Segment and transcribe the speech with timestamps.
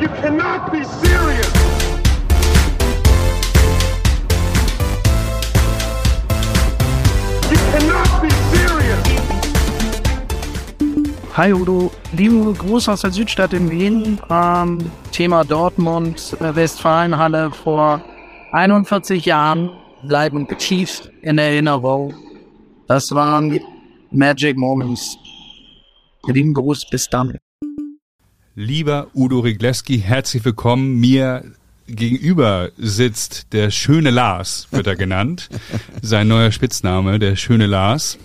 [0.00, 1.52] You cannot be serious.
[7.48, 9.04] You cannot be serious.
[11.36, 14.18] Hi Udo, liebe Gruß aus der Südstadt in Wien.
[14.28, 18.02] Ähm, Thema Dortmund, äh, Westfalenhalle vor
[18.50, 19.70] 41 Jahren
[20.02, 22.14] bleiben tief in Erinnerung.
[22.88, 23.60] Das waren
[24.10, 25.16] Magic Moments.
[26.26, 27.38] Lieben Gruß, bis dann.
[28.56, 31.00] Lieber Udo Rigleski, herzlich willkommen.
[31.00, 31.42] Mir
[31.88, 35.48] gegenüber sitzt der schöne Lars, wird er genannt.
[36.02, 38.16] Sein neuer Spitzname, der schöne Lars.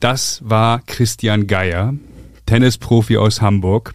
[0.00, 1.92] Das war Christian Geier,
[2.46, 3.92] Tennisprofi aus Hamburg.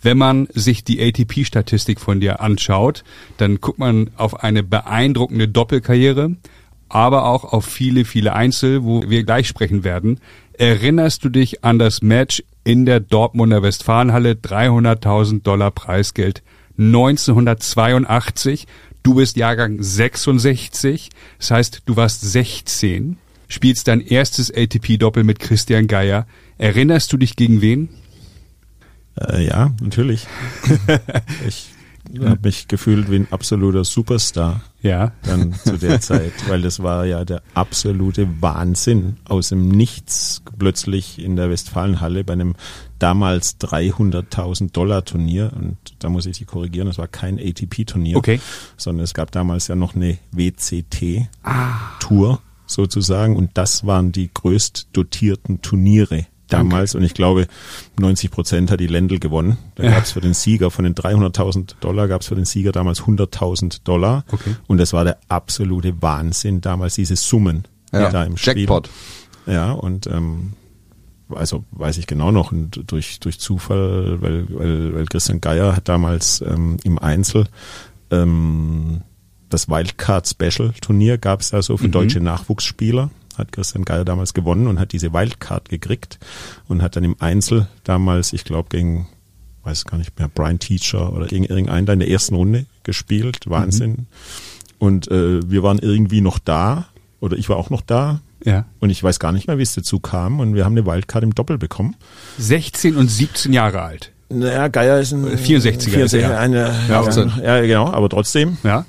[0.00, 3.02] Wenn man sich die ATP-Statistik von dir anschaut,
[3.36, 6.36] dann guckt man auf eine beeindruckende Doppelkarriere,
[6.88, 10.20] aber auch auf viele, viele Einzel, wo wir gleich sprechen werden.
[10.52, 16.42] Erinnerst du dich an das Match in der Dortmunder Westfalenhalle 300.000 Dollar Preisgeld
[16.78, 18.66] 1982.
[19.02, 25.86] Du bist Jahrgang 66, das heißt, du warst 16, spielst dein erstes ATP-Doppel mit Christian
[25.86, 26.26] Geier.
[26.56, 27.90] Erinnerst du dich gegen wen?
[29.20, 30.26] Äh, ja, natürlich.
[31.46, 31.73] ich
[32.20, 35.12] habe mich gefühlt wie ein absoluter Superstar Ja.
[35.22, 41.18] dann zu der Zeit, weil das war ja der absolute Wahnsinn aus dem Nichts plötzlich
[41.18, 42.54] in der Westfalenhalle bei einem
[42.98, 48.16] damals 300.000 Dollar Turnier und da muss ich Sie korrigieren, das war kein ATP Turnier,
[48.16, 48.40] Okay.
[48.76, 51.28] sondern es gab damals ja noch eine WCT
[52.00, 57.46] Tour sozusagen und das waren die größt dotierten Turniere damals und ich glaube
[57.98, 59.56] 90 Prozent hat die Lendl gewonnen.
[59.76, 59.90] Da Ja.
[59.92, 63.02] gab es für den Sieger von den 300.000 Dollar gab es für den Sieger damals
[63.02, 64.54] 100.000 Dollar Okay.
[64.66, 68.58] und das war der absolute Wahnsinn damals diese Summen Ja, da im Spiel.
[68.58, 68.90] Jackpot.
[69.46, 70.52] Ja und ähm,
[71.30, 75.88] also weiß ich genau noch und durch durch Zufall, weil weil, weil Christian Geier hat
[75.88, 77.46] damals ähm, im Einzel
[78.10, 79.00] ähm,
[79.48, 83.10] das Wildcard Special Turnier gab es also für deutsche Nachwuchsspieler.
[83.38, 86.18] Hat Christian Geier damals gewonnen und hat diese Wildcard gekriegt
[86.68, 89.08] und hat dann im Einzel damals, ich glaube, gegen,
[89.64, 93.40] weiß gar nicht mehr, Brian Teacher oder gegen irgendeinen da in der ersten Runde gespielt.
[93.46, 94.06] Wahnsinn.
[94.78, 96.86] Und äh, wir waren irgendwie noch da,
[97.20, 98.20] oder ich war auch noch da.
[98.44, 98.66] Ja.
[98.80, 100.40] Und ich weiß gar nicht mehr, wie es dazu kam.
[100.40, 101.96] Und wir haben eine Wildcard im Doppel bekommen.
[102.38, 104.12] 16 und 17 Jahre alt.
[104.28, 106.38] Naja, Geier ist ein 64er ist er, ja.
[106.38, 108.84] eine, Ja, ja, ja, genau, aber trotzdem Ja.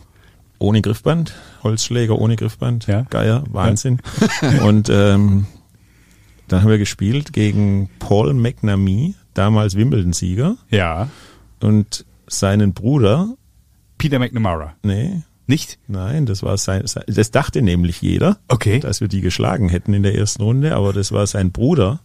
[0.59, 1.33] Ohne Griffband,
[1.63, 3.01] Holzschläger ohne Griffband, Ja.
[3.09, 3.99] Geier, Wahnsinn.
[4.63, 5.45] Und ähm,
[6.47, 11.09] dann haben wir gespielt gegen Paul McNamee, damals Wimbledon-Sieger, Ja.
[11.61, 13.35] und seinen Bruder,
[13.97, 14.73] Peter McNamara.
[14.83, 15.77] nee, Nicht?
[15.87, 18.79] nein, das war sein, sein das dachte nämlich jeder, Okay.
[18.79, 21.99] dass wir die geschlagen hätten in der ersten Runde, aber das war sein Bruder,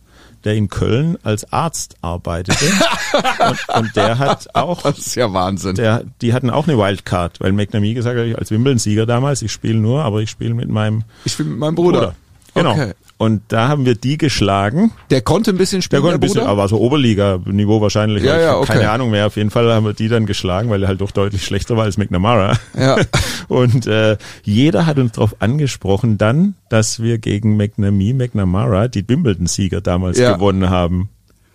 [0.44, 2.64] der in Köln als Arzt arbeitete.
[3.48, 5.74] und, und der hat auch Das ist ja Wahnsinn.
[5.76, 9.78] der, die hatten auch eine Wildcard, weil McNamee gesagt hat, als Wimbledon-Sieger damals, ich spiele
[9.78, 11.98] nur, aber ich spiele mit meinem ich bin mit meinem Bruder.
[11.98, 12.14] Bruder.
[12.54, 12.72] Genau.
[12.72, 12.92] Okay.
[13.18, 14.92] Und da haben wir die geschlagen.
[15.10, 16.52] Der konnte ein bisschen Der spielen, konnte der, ein bisschen, Bruder?
[16.52, 18.22] aber so Oberliga-Niveau wahrscheinlich.
[18.24, 18.72] Ja, ja, okay.
[18.72, 19.26] Keine Ahnung mehr.
[19.26, 21.84] Auf jeden Fall haben wir die dann geschlagen, weil er halt doch deutlich schlechter war
[21.84, 22.56] als McNamara.
[22.78, 22.96] Ja.
[23.48, 29.82] Und äh, jeder hat uns darauf angesprochen dann, dass wir gegen McNamee, McNamara, die Wimbledon-Sieger
[29.82, 30.32] damals Ja.
[30.32, 31.10] gewonnen haben.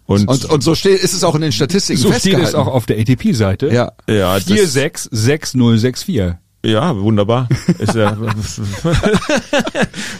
[0.05, 2.47] Und, Und, und so steht, ist es auch in den Statistiken So steht festgehalten.
[2.47, 3.69] es auch auf der ATP-Seite.
[3.73, 3.91] Ja.
[4.07, 6.35] ja, das, 466064.
[6.65, 7.47] ja, wunderbar.
[7.79, 8.17] Ist ja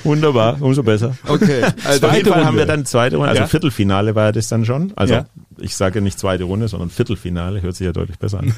[0.03, 1.15] wunderbar, umso besser.
[1.27, 1.63] Okay.
[1.83, 2.45] Also, Auf jeden Fall Runde.
[2.45, 3.47] haben wir dann zweite Runde, also Ja.
[3.47, 4.93] Viertelfinale war das dann schon.
[4.95, 5.25] Also Ja.
[5.57, 8.53] ich sage nicht zweite Runde, sondern Viertelfinale, hört sich ja deutlich besser an.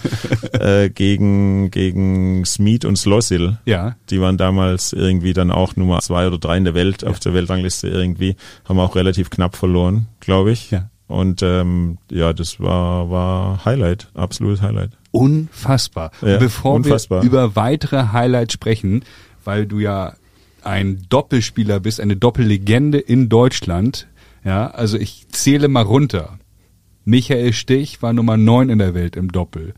[0.60, 3.58] äh, gegen, gegen Smith und Slossil.
[3.66, 3.96] Ja.
[4.10, 7.34] Die waren damals irgendwie dann auch Nummer zwei oder drei in der Welt, auf der
[7.34, 8.36] Weltrangliste irgendwie.
[8.68, 10.72] Haben auch relativ knapp verloren, glaube ich.
[10.72, 10.90] Ja.
[11.08, 14.90] Und ähm, ja, das war, war Highlight, absolutes Highlight.
[15.12, 16.12] Unfassbar.
[16.22, 17.22] Ja, Bevor unfassbar.
[17.22, 19.04] wir über weitere Highlights sprechen,
[19.44, 20.16] weil du ja
[20.64, 24.08] ein Doppelspieler bist, eine Doppellegende in Deutschland.
[24.44, 26.40] Ja, also ich zähle mal runter.
[27.06, 29.74] Michael Stich war Nummer 9 in der Welt im Doppel.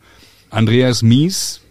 [0.50, 1.62] Andreas Mies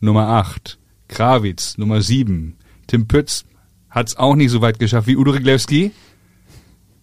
[0.00, 0.78] Nummer 8.
[1.06, 2.56] Krawitz Nummer 7.
[2.88, 3.44] Tim Pütz
[3.90, 5.92] hat's auch nicht so weit geschafft wie Udo Riglewski.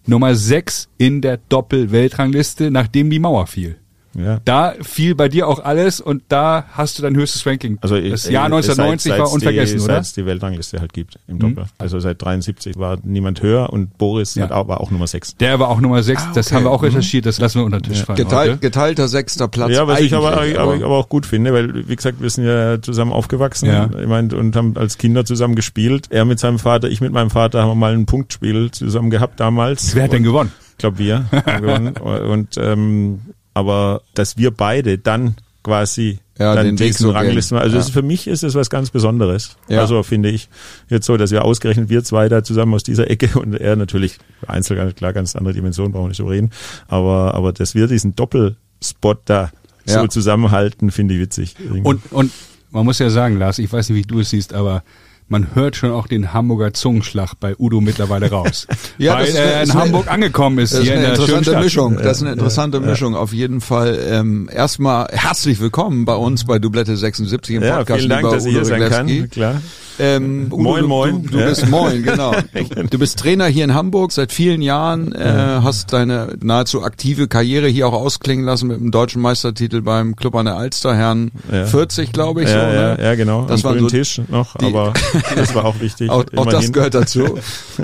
[0.06, 3.78] Nummer 6 in der Doppel-Weltrangliste, nachdem die Mauer fiel.
[4.14, 4.40] Ja.
[4.44, 7.78] Da fiel bei dir auch alles und da hast du dein höchstes Ranking.
[7.80, 9.94] Also ich- das Jahr äh, 1990 seit- war seit's unvergessen, die, oder?
[9.94, 11.64] Seit es die Weltrangliste halt gibt im Doppel.
[11.78, 14.50] Also seit 73 war niemand höher und Boris Ja.
[14.50, 15.36] war auch Nummer 6.
[15.36, 16.56] Der war auch Nummer 6, das okay.
[16.56, 18.60] haben wir auch recherchiert, das lassen wir unter den Tisch fallen geteilt, heute.
[18.60, 19.70] geteilter sechster Platz.
[19.70, 22.82] Ja, was ich aber, aber, aber auch gut finde, weil wie gesagt, wir sind ja
[22.82, 23.88] zusammen aufgewachsen Ja.
[24.00, 26.06] ich mein, und haben als Kinder zusammen gespielt.
[26.10, 29.38] Er mit seinem Vater, ich mit meinem Vater haben wir mal ein Punktspiel zusammen gehabt
[29.38, 29.94] damals.
[29.94, 30.50] Wer hat denn gewonnen?
[30.72, 31.96] Ich glaube wir haben gewonnen.
[32.30, 33.20] Und ähm,
[33.54, 37.10] aber dass wir beide dann quasi Ja, dann den Weg diesen so.
[37.10, 37.58] Ranglisten.
[37.58, 37.82] Also Ja.
[37.82, 39.56] ist, für mich ist es was ganz Besonderes.
[39.68, 39.80] Ja.
[39.80, 40.48] Also finde ich
[40.88, 44.16] jetzt so, dass wir ausgerechnet wir zwei da zusammen aus dieser Ecke und er natürlich
[44.46, 46.50] einzeln ganz klar ganz andere Dimensionen brauchen wir nicht so reden,
[46.88, 49.50] aber aber dass wir diesen Doppelspot da
[49.86, 50.00] Ja.
[50.00, 51.56] so zusammenhalten, finde ich witzig.
[51.58, 51.82] irgendwie.
[51.82, 52.32] Und, und
[52.70, 54.82] man muss ja sagen, Lars, ich weiß nicht, wie du es siehst, aber
[55.30, 58.66] man hört schon auch den Hamburger Zungenschlag bei Udo mittlerweile raus.
[58.98, 61.16] Ja, weil er eine- in ist eine- Hamburg angekommen ist, Das ist hier in eine
[61.16, 61.60] schönen interessante.
[61.64, 61.96] Mischung.
[61.96, 63.14] Das ist eine interessante Mischung.
[63.14, 68.00] Auf jeden Fall ähm, erstmal herzlich willkommen bei uns bei Dublette 76 im ja, Podcast.
[68.00, 69.30] vielen Dank, lieber dass ich Udo hier sein kann.
[69.30, 69.62] Klar.
[70.00, 71.22] Ähm, Udo, Moin, du- moin.
[71.24, 71.46] Du, du Ja.
[71.46, 72.32] bist moin, genau.
[72.52, 77.28] Du, du bist Trainer hier in Hamburg seit vielen Jahren, äh, hast deine nahezu aktive
[77.28, 81.30] Karriere hier auch ausklingen lassen mit dem deutschen Meistertitel beim Club an der Alster, Herrn
[81.52, 81.66] Ja.
[81.66, 82.48] 40, glaube ich.
[82.48, 83.02] Ja, so, ja, ne?
[83.02, 83.44] ja, genau.
[83.46, 84.92] Das grünen so Tisch noch, die- aber
[85.36, 86.10] das war auch wichtig.
[86.10, 87.20] Auch, auch das gehört dazu.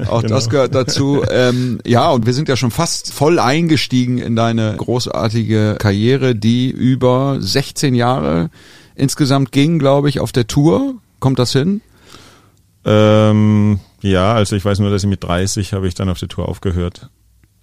[0.09, 0.35] Auch Genau.
[0.35, 1.23] das gehört dazu.
[1.31, 6.71] Ähm, ja, und wir sind ja schon fast voll eingestiegen in deine großartige Karriere, die
[6.71, 8.51] über 16 Jahre
[8.95, 10.95] insgesamt ging, glaube ich, auf der Tour.
[11.19, 11.81] Kommt das hin?
[12.87, 16.29] Ähm, ja, also ich weiß nur, dass ich mit 30 habe ich dann auf der
[16.29, 17.11] Tour aufgehört.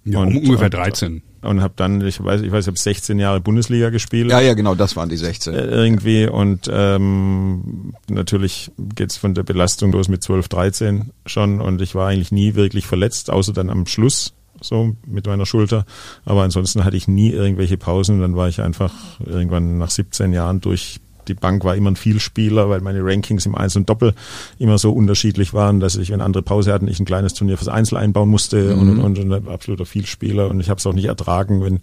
[0.04, 1.22] Ja, Und- um ungefähr und- 13.
[1.40, 4.30] Und habe dann, ich weiß, ich weiß, ich habe 16 Jahre Bundesliga gespielt.
[4.30, 5.54] Ja, ja, genau, das waren die 16.
[5.54, 11.82] äh, irgendwie und ähm, natürlich geht's von der Belastung los mit 12, 13 schon und
[11.82, 14.32] ich war eigentlich nie wirklich verletzt, außer dann am Schluss
[14.62, 15.84] so mit meiner Schulter.
[16.24, 18.92] Aber ansonsten hatte ich nie irgendwelche Pausen und dann war ich einfach
[19.24, 20.98] irgendwann nach 17 Jahren durch
[21.28, 24.14] die Bank war immer ein Vielspieler, weil meine Rankings im Einzel und Doppel
[24.58, 27.68] immer so unterschiedlich waren, dass ich, wenn andere Pause hatten, ich ein kleines Turnier fürs
[27.68, 30.92] Einzel einbauen musste und, und, und, und ein absoluter Vielspieler und ich habe es auch
[30.94, 31.80] nicht ertragen, wenn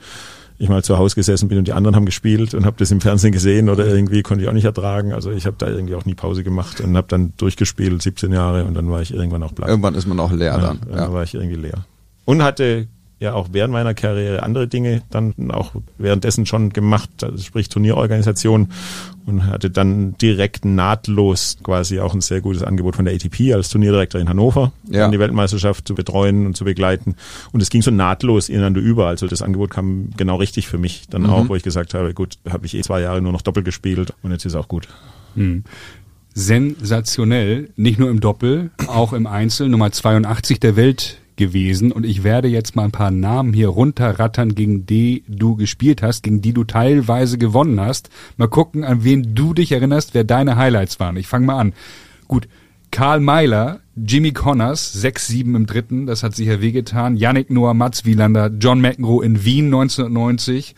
[0.58, 3.02] ich mal zu Hause gesessen bin und die anderen haben gespielt und habe das im
[3.02, 5.12] Fernsehen gesehen oder irgendwie konnte ich auch nicht ertragen.
[5.12, 8.66] Also ich habe da irgendwie auch nie Pause gemacht und habe dann durchgespielt, 17 Jahre
[8.66, 9.70] und dann war ich irgendwann auch blank.
[9.72, 10.80] Irgendwann ist man auch leer dann.
[10.88, 11.02] Ja, Ja.
[11.06, 11.86] dann war ich irgendwie leer.
[12.26, 12.88] Und hatte
[13.22, 18.70] ja auch während meiner Karriere andere Dinge dann auch währenddessen schon gemacht, also sprich Turnierorganisation
[19.28, 23.70] und hatte dann direkt nahtlos quasi auch ein sehr gutes Angebot von der ATP als
[23.70, 25.06] Turnierdirektor in Hannover, Ja.
[25.06, 27.16] um die Weltmeisterschaft zu betreuen und zu begleiten.
[27.52, 29.08] Und es ging so nahtlos ineinander über.
[29.08, 32.40] Also das Angebot kam genau richtig für mich dann auch, wo ich gesagt habe, gut,
[32.50, 34.88] habe ich eh zwei Jahre nur noch doppelt gespielt und jetzt ist auch gut.
[35.36, 35.64] Hm.
[36.34, 41.92] Sensationell, nicht nur im Doppel, auch im Einzel, Nummer 82 der Welt gewesen.
[41.92, 46.22] Und ich werde jetzt mal ein paar Namen hier runterrattern, gegen die du gespielt hast,
[46.22, 48.10] gegen die du teilweise gewonnen hast.
[48.38, 51.18] Mal gucken, an wen du dich erinnerst, wer deine Highlights waren.
[51.18, 51.74] Ich fange mal an.
[52.28, 52.48] Gut,
[52.92, 57.18] Karl Meiler, Jimmy Connors, 6-7 im dritten, das hat sicher wehgetan.
[57.18, 60.76] Yannick Noah, Mats Wielander, John McEnroe in Wien 1990.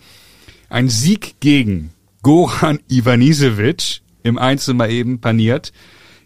[0.70, 1.90] Ein Sieg gegen
[2.22, 5.74] Goran Ivanisevic im Einzel mal eben paniert.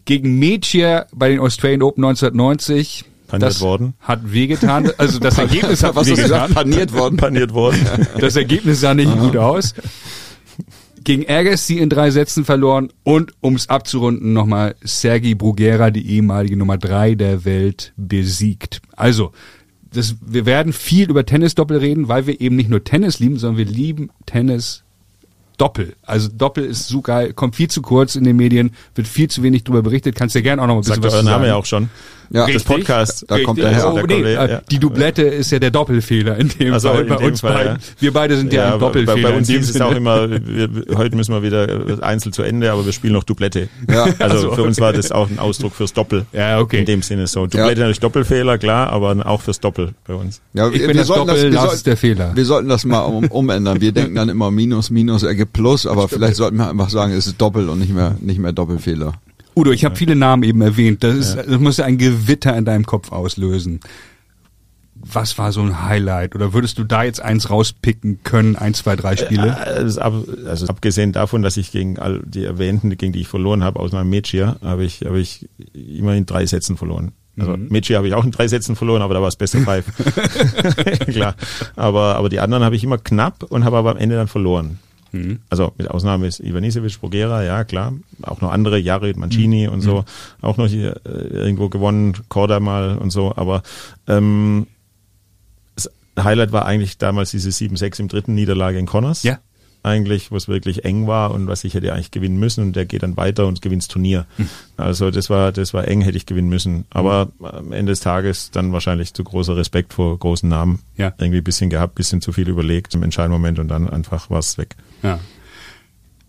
[0.06, 3.04] Gegen Meciar bei den Australian Open 1990.
[3.28, 3.94] Paniert das worden.
[4.00, 4.92] Hat wehgetan.
[4.98, 6.24] Also das Ergebnis hat Was wehgetan.
[6.24, 6.54] gesagt?
[6.54, 7.18] Paniert worden?
[7.18, 7.80] Paniert worden.
[8.20, 9.74] Das Ergebnis sah nicht gut aus.
[11.04, 16.78] Gegen Agassi in drei Sätzen verloren und ums abzurunden nochmal Sergei Bruguera, die ehemalige Nummer
[16.78, 18.82] drei der Welt, besiegt.
[18.96, 19.32] Also,
[19.94, 23.58] das, wir werden viel über Tennis-Doppel reden, weil wir eben nicht nur Tennis lieben, sondern
[23.58, 24.84] wir lieben Tennis
[25.58, 25.96] Doppel.
[26.04, 29.44] Also Doppel ist so geil, kommt viel zu kurz in den Medien, wird viel zu
[29.44, 30.16] wenig drüber berichtet.
[30.16, 31.90] Kannst ja gerne auch noch ein bisschen Sagt was euer Name ja auch schon.
[32.30, 32.66] Ja, das Richtig.
[32.66, 33.26] Podcast.
[33.28, 33.64] Da kommt Richtig.
[33.78, 33.92] er her.
[33.94, 34.62] Oh, Da nee, kommt er, äh, ja.
[34.70, 37.42] Die Doublette ist ja der Doppelfehler in dem Ach so, Fall in bei dem uns
[37.42, 37.74] Fall, beiden.
[37.74, 37.78] ja.
[38.00, 39.22] Wir beide sind ja, ein aber Doppelfehler.
[39.22, 42.72] Bei, bei uns hieß es auch immer, wir, heute müssen wir wieder Einzel zu Ende,
[42.72, 43.70] aber wir spielen noch Doublette.
[43.90, 44.06] Ja.
[44.20, 46.26] Also Also, für uns war das auch ein Ausdruck fürs Doppel.
[46.34, 46.80] Ja, okay.
[46.80, 47.48] In dem Sinne so.
[47.48, 50.42] Doublette natürlich Doppelfehler, klar, aber auch fürs Doppel bei uns.
[50.54, 52.32] Ja, Ich bin das sollten Doppel, wir sollten- ist der Fehler.
[52.36, 53.80] Wir sollten das mal um, umändern.
[53.82, 57.28] Wir denken dann immer Minus, Minus ergibt Plus, aber vielleicht sollten wir einfach sagen, es
[57.28, 59.14] ist Doppel und nicht mehr, nicht mehr Doppelfehler.
[59.58, 61.04] Udo, ich habe viele Namen eben erwähnt.
[61.04, 63.80] Das, ist, das muss ja ein Gewitter in deinem Kopf auslösen.
[64.94, 66.36] Was war so ein Highlight?
[66.36, 69.58] Oder würdest du da jetzt eins rauspicken können, ein, zwei, drei Spiele?
[69.58, 73.80] Also, also abgesehen davon, dass ich gegen all die erwähnten, gegen die ich verloren habe,
[73.80, 77.14] aus meinem Mechia, habe ich, habe ich immer in drei Sätzen verloren.
[77.40, 77.68] Also Mhm.
[77.70, 79.86] Mechia habe ich auch in drei Sätzen verloren, aber da war es Best of Five.
[81.08, 81.36] Klar.
[81.76, 84.80] Aber, aber die anderen habe ich immer knapp und habe aber am Ende dann verloren.
[85.12, 85.40] Mhm.
[85.50, 87.94] Also mit Ausnahme ist Ivanisevic, Bogera, ja klar.
[88.24, 89.74] Auch noch andere, Jared, Mancini Mhm.
[89.74, 90.06] und so.
[90.42, 93.34] Auch noch hier, äh, irgendwo gewonnen, Korda mal und so.
[93.36, 93.64] Aber
[94.08, 94.68] ähm,
[95.76, 95.90] das
[96.22, 99.40] Highlight war eigentlich damals diese 7-6 im dritten Niederlage in Connors Ja.
[99.84, 102.86] eigentlich, wo es wirklich eng war und was ich hätte eigentlich gewinnen müssen und der
[102.86, 104.26] geht dann weiter und gewinnt das Turnier.
[104.76, 106.86] Also das war, das war eng, hätte ich gewinnen müssen.
[106.90, 110.80] Aber am Ende des Tages dann wahrscheinlich zu großer Respekt vor großen Namen.
[110.98, 111.14] Ja.
[111.20, 114.58] Irgendwie ein bisschen gehabt, bisschen zu viel überlegt im Entscheidungsmoment und dann einfach war es
[114.58, 114.76] weg.
[115.04, 115.20] Ja.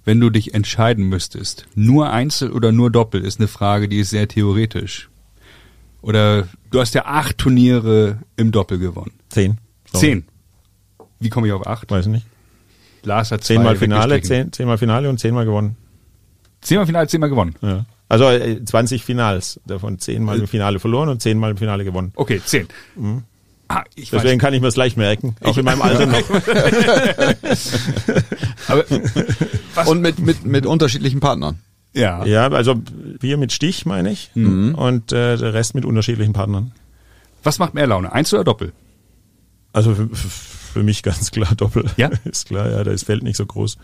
[0.05, 4.11] Wenn du dich entscheiden müsstest, nur Einzel oder nur Doppel, ist eine Frage, die ist
[4.11, 5.11] sehr theoretisch.
[6.01, 9.13] Oder du hast ja acht Turniere im Doppel gewonnen.
[9.29, 9.59] Zehn.
[9.93, 10.07] Sorry.
[10.07, 10.25] Zehn.
[11.21, 11.91] Wie komme ich auf acht?
[11.91, 12.27] Weiß nicht.
[13.03, 15.77] Lars hat Zehnmal Finale, zehn, zehnmal Finale und zehnmal gewonnen.
[16.61, 17.55] Zehnmal Finale, zehnmal gewonnen.
[17.63, 17.87] Ja.
[18.09, 22.13] Also äh, 20 Finals, davon zehnmal im Finale verloren und zehnmal im Finale gewonnen.
[22.17, 22.67] Okay, zehn.
[23.69, 24.23] Ah, ich weiß.
[24.23, 26.19] Deswegen kann ich mir das leicht merken, auch in meinem Alter noch.
[28.69, 28.85] Aber,
[29.91, 31.59] Und mit, mit, mit unterschiedlichen Partnern.
[31.93, 32.25] ja.
[32.25, 32.77] Ja, also
[33.21, 36.73] wir mit Stich, meine ich, und äh, der Rest mit unterschiedlichen Partnern.
[37.43, 38.13] Was macht mehr Laune?
[38.13, 38.73] Eins oder Doppel?
[39.73, 39.95] Also
[40.79, 41.85] für, mich ganz klar Doppel.
[41.97, 42.11] Ja?
[42.25, 43.79] Ist klar, ja, da ist Feld nicht so groß.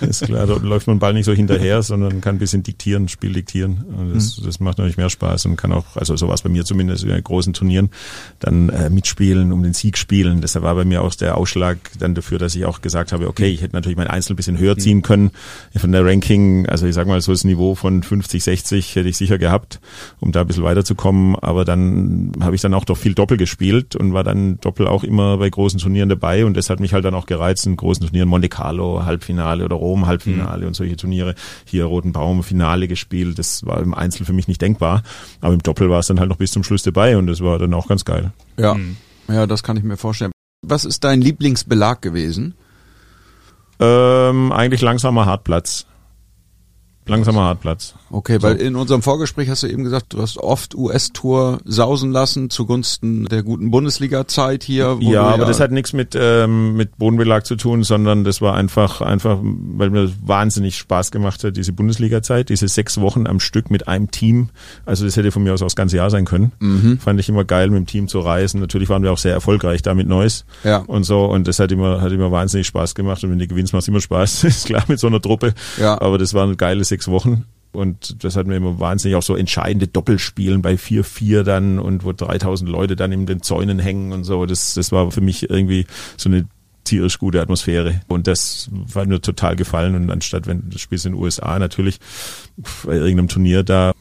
[0.00, 3.32] Ist klar, da läuft man Ball nicht so hinterher, sondern kann ein bisschen diktieren, Spiel
[3.32, 3.84] diktieren.
[3.96, 7.04] Und das, das macht natürlich mehr Spaß und kann auch, also sowas bei mir zumindest
[7.04, 7.90] in großen Turnieren,
[8.40, 10.40] dann äh, mitspielen, um den Sieg spielen.
[10.40, 13.48] Deshalb war bei mir auch der Ausschlag dann dafür, dass ich auch gesagt habe, okay,
[13.48, 15.30] ich hätte natürlich mein Einzel ein bisschen höher ziehen können.
[15.76, 19.16] Von der Ranking, also ich sag mal so das Niveau von 50, 60 hätte ich
[19.16, 19.80] sicher gehabt,
[20.20, 21.36] um da ein bisschen weiterzukommen.
[21.36, 25.04] Aber dann habe ich dann auch doch viel Doppel gespielt und war dann Doppel auch
[25.04, 28.06] immer bei großen Turnieren dabei und das hat mich halt dann auch gereizt in großen
[28.06, 31.34] Turnieren, Monte Carlo Halbfinale oder Rom Halbfinale und solche Turniere,
[31.64, 35.02] hier Roten Baum Finale gespielt, das war im Einzel für mich nicht denkbar,
[35.40, 37.58] aber im Doppel war es dann halt noch bis zum Schluss dabei und das war
[37.58, 38.32] dann auch ganz geil.
[38.58, 38.76] Ja.
[39.28, 40.32] Ja, das kann ich mir vorstellen.
[40.66, 42.54] Was ist dein Lieblingsbelag gewesen?
[43.80, 45.86] Ähm, eigentlich langsamer Hartplatz.
[47.06, 47.94] Langsamer Hartplatz.
[48.10, 52.48] Okay, weil in unserem Vorgespräch hast du eben gesagt, du hast oft US-Tour sausen lassen
[52.50, 54.98] zugunsten der guten Bundesliga-Zeit hier.
[55.00, 59.00] Ja, aber das hat nichts mit ähm, mit Bodenbelag zu tun, sondern das war einfach
[59.00, 63.88] einfach, weil mir wahnsinnig Spaß gemacht hat diese Bundesliga-Zeit, diese sechs Wochen am Stück mit
[63.88, 64.50] einem Team.
[64.86, 66.52] Also das hätte von mir aus auch das ganze Jahr sein können.
[66.60, 66.98] Mhm.
[66.98, 68.60] Fand ich immer geil, mit dem Team zu reisen.
[68.60, 70.78] Natürlich waren wir auch sehr erfolgreich da mit Neuss Ja.
[70.78, 73.72] und so und das hat immer hat immer wahnsinnig Spaß gemacht und wenn du gewinnst,
[73.72, 74.44] macht immer Spaß.
[74.52, 75.54] ist klar mit so einer Truppe.
[75.80, 76.00] Ja.
[76.00, 77.44] Aber das waren geile sechs Wochen.
[77.72, 82.12] Und das hat mir immer wahnsinnig auch so entscheidende Doppelspielen bei 4-4 dann und wo
[82.12, 84.44] 3000 Leute dann in den Zäunen hängen und so.
[84.44, 85.86] Das, das war für mich irgendwie
[86.18, 86.46] so eine
[86.84, 88.02] tierisch gute Atmosphäre.
[88.08, 89.94] Und das hat mir total gefallen.
[89.94, 91.98] Und anstatt, wenn du spielst in den USA natürlich
[92.84, 93.92] bei irgendeinem Turnier da,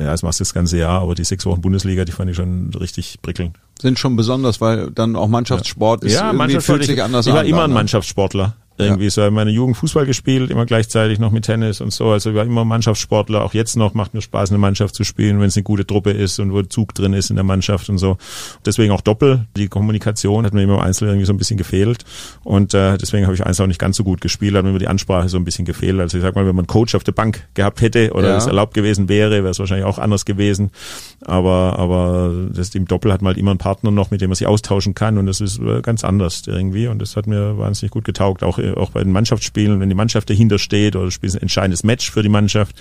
[0.00, 2.36] ja, das machst du das ganze Jahr, aber die sechs Wochen Bundesliga, die fand ich
[2.36, 3.56] schon richtig prickelnd.
[3.80, 7.32] Sind schon besonders, weil dann auch Mannschaftssport ist irgendwie Mannschaftssport, fühlt sich ich, anders ich
[7.32, 7.46] war an.
[7.46, 7.74] immer ein ne?
[7.74, 8.54] Mannschaftssportler.
[8.78, 12.08] Irgendwie so, ich habe meine Jugend Fußball gespielt, immer gleichzeitig noch mit Tennis und so.
[12.08, 13.44] Also ich war immer Mannschaftssportler.
[13.44, 16.10] Auch jetzt noch macht mir Spaß, eine Mannschaft zu spielen, wenn es eine gute Truppe
[16.10, 18.16] ist und wo Zug drin ist in der Mannschaft und so.
[18.64, 19.44] Deswegen auch Doppel.
[19.56, 22.04] Die Kommunikation hat mir immer im Einzel irgendwie so ein bisschen gefehlt.
[22.44, 24.78] Und äh, deswegen habe ich Einzel auch nicht ganz so gut gespielt, hat mir immer
[24.78, 26.00] die Ansprache so ein bisschen gefehlt.
[26.00, 28.36] Also ich sag mal, wenn man einen Coach auf der Bank gehabt hätte oder Ja.
[28.38, 30.70] es erlaubt gewesen wäre, wäre es wahrscheinlich auch anders gewesen.
[31.20, 34.34] Aber, aber das im Doppel hat man halt immer einen Partner noch, mit dem man
[34.34, 37.92] sich austauschen kann und das ist äh, ganz anders irgendwie und das hat mir wahnsinnig
[37.92, 38.42] gut getaugt.
[38.42, 41.42] Auch, äh, auch bei den Mannschaftsspielen, wenn die Mannschaft dahinter steht oder du spielst ein
[41.42, 42.74] entscheidendes Match für die Mannschaft.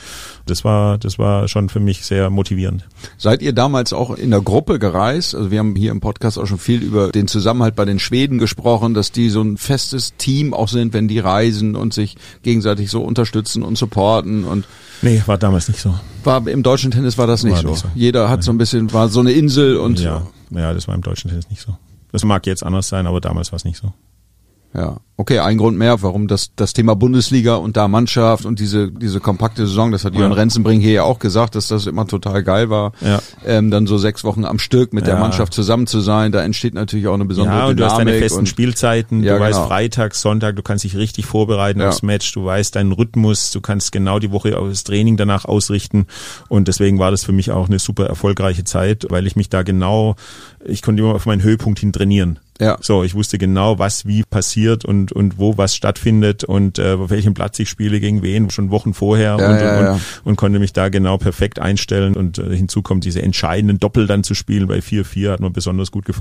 [0.48, 2.88] Das war, das war schon für mich sehr motivierend.
[3.20, 5.36] Seid ihr damals auch in der Gruppe gereist?
[5.36, 8.40] Also wir haben hier im Podcast auch schon viel über den Zusammenhalt bei den Schweden
[8.40, 12.90] gesprochen, dass die so ein festes Team auch sind, wenn die reisen und sich gegenseitig
[12.90, 14.66] so unterstützen und supporten und
[15.04, 15.96] Nee, war damals nicht so.
[16.24, 17.70] war im deutschen Tennis war das nicht, War so.
[17.70, 17.88] nicht so.
[17.96, 21.02] Jeder hat so ein bisschen war so eine Insel und ja, ja, das war im
[21.02, 21.78] deutschen Tennis nicht so.
[22.12, 23.94] Das mag jetzt anders sein, aber damals war es nicht so.
[24.74, 28.92] Ja, okay, ein Grund mehr, warum das, das Thema Bundesliga und da Mannschaft und diese,
[28.92, 30.38] diese kompakte Saison, das hat Jörn Ja.
[30.38, 33.22] Renzenbring hier ja auch gesagt, dass das immer total geil war, Ja.
[33.46, 35.20] ähm, dann so sechs Wochen am Stück mit der Ja.
[35.20, 38.06] Mannschaft zusammen zu sein, da entsteht natürlich auch eine besondere Ja, und du hast deine
[38.12, 39.68] Dynamik festen und, Spielzeiten, Ja, du weißt genau.
[39.68, 43.92] Freitag, Sonntag, du kannst dich richtig vorbereiten aufs Match, du weißt deinen Rhythmus, du kannst
[43.92, 46.08] genau die Woche das Training danach ausrichten
[46.50, 49.62] und deswegen war das für mich auch eine super erfolgreiche Zeit, weil ich mich da
[49.64, 50.16] genau,
[50.66, 52.40] ich konnte immer auf meinen Höhepunkt hin trainieren.
[52.60, 52.78] Ja.
[52.80, 57.10] So, ich wusste genau, was wie passiert und und wo was stattfindet und äh, auf
[57.10, 60.00] welchem Platz ich spiele gegen wen schon Wochen vorher Ja, und, ja, und, ja.
[60.24, 64.24] und konnte mich da genau perfekt einstellen und äh, hinzu kommt diese entscheidenden Doppel dann
[64.24, 66.16] zu spielen bei 4-4 hat mir besonders gut gut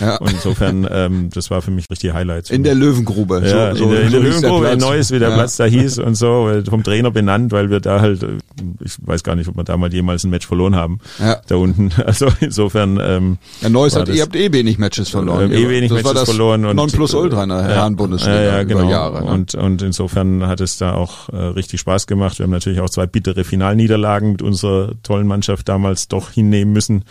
[0.00, 0.16] Ja.
[0.16, 2.50] und insofern ähm, das war für mich richtig Highlights.
[2.50, 3.42] in der Löwengrube.
[3.44, 4.80] ja, so, in der, in der Löwengrube, Platz.
[4.80, 5.30] Neues, wie der.
[5.32, 8.28] Platz da hieß und so, weil vom Trainer benannt, weil wir da halt, äh,
[8.84, 11.40] ich weiß gar nicht, ob wir da mal jemals ein Match verloren haben, Ja.
[11.46, 11.90] da unten.
[12.06, 15.42] Also insofern, ähm, Ja, Neues hat, das- ihr habt eh wenig Matches verloren.
[15.44, 18.80] haben eh wenig das Matches verloren und Nonplusultra in der Herren-Bundesliga ja, ja, genau.
[18.80, 19.24] über Jahre.
[19.24, 19.30] Ne?
[19.30, 22.38] Und, und insofern hat es da auch äh, richtig Spaß gemacht.
[22.38, 27.04] Wir haben natürlich auch zwei bittere Finalniederlagen mit unserer tollen Mannschaft damals doch hinnehmen müssen.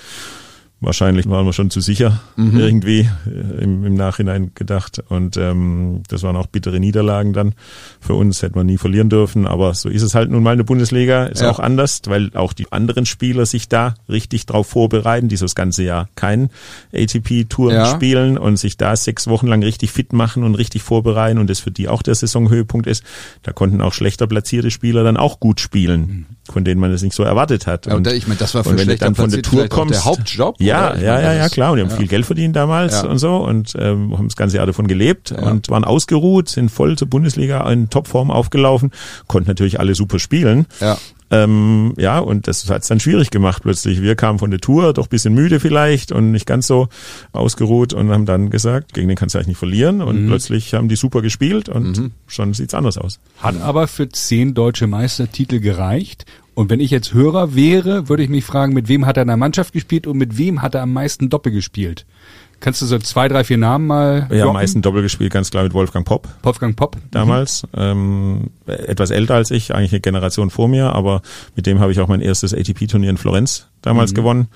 [0.79, 2.59] Wahrscheinlich waren wir schon zu sicher Mhm.
[2.59, 5.01] irgendwie äh, im, im Nachhinein gedacht.
[5.09, 7.55] Und ähm, das waren auch bittere Niederlagen dann.
[7.99, 9.47] Für uns hätten wir nie verlieren dürfen.
[9.47, 11.25] Aber so ist es halt nun mal in der Bundesliga.
[11.25, 11.49] Ist Ja.
[11.49, 15.55] auch anders, weil auch die anderen Spieler sich da richtig drauf vorbereiten, die so das
[15.55, 16.49] ganze Jahr kein
[16.93, 17.85] ATP-Touren Ja.
[17.95, 21.59] spielen und sich da sechs Wochen lang richtig fit machen und richtig vorbereiten und das
[21.59, 23.03] für die auch der Saisonhöhepunkt ist.
[23.41, 27.15] Da konnten auch schlechter platzierte Spieler dann auch gut spielen, von denen man es nicht
[27.15, 27.85] so erwartet hat.
[27.85, 30.05] Ja, und ich meine, das war für wenn du dann von der Tour kommst, der
[30.05, 31.71] Hauptjob, Ja, ja, meine, ja, ja, klar.
[31.71, 31.95] Und die haben ja.
[31.97, 33.07] viel Geld verdient damals Ja.
[33.07, 36.97] und so und ähm, haben das ganze Jahr davon gelebt und waren ausgeruht, sind voll
[36.97, 38.91] zur Bundesliga in Topform aufgelaufen,
[39.27, 40.65] konnten natürlich alle super spielen.
[40.79, 40.97] Ja.
[41.29, 44.01] Ähm, ja, und das hat's dann schwierig gemacht plötzlich.
[44.01, 46.87] Wir kamen von der Tour, doch bisschen müde vielleicht und nicht ganz so
[47.33, 50.01] ausgeruht und haben dann gesagt, gegen den kannst du eigentlich nicht verlieren.
[50.01, 50.27] Und Mhm.
[50.27, 53.19] plötzlich haben die super gespielt und schon sieht's anders aus.
[53.39, 56.25] Hat aber für zehn deutsche Meistertitel gereicht.
[56.57, 59.27] Und wenn ich jetzt Hörer wäre, würde ich mich fragen, mit wem hat er in
[59.27, 62.07] der Mannschaft gespielt und mit wem hat er am meisten Doppel gespielt?
[62.59, 65.65] Kannst du so zwei, drei, vier Namen mal Ja, am meisten Doppel gespielt, ganz klar
[65.65, 66.27] mit Wolfgang Popp.
[66.41, 66.97] Wolfgang Popp?
[67.11, 71.21] damals, ähm, etwas älter als ich, eigentlich eine Generation vor mir, aber
[71.55, 74.47] mit dem habe ich auch mein erstes ATP-Turnier in Florenz damals gewonnen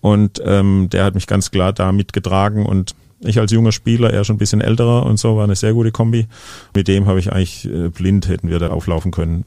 [0.00, 4.22] und ähm, der hat mich ganz klar da mitgetragen und ich als junger Spieler, er
[4.22, 6.28] schon ein bisschen älterer und so, war eine sehr gute Kombi.
[6.76, 9.44] Mit dem habe ich eigentlich äh, blind hätten wir da auflaufen können.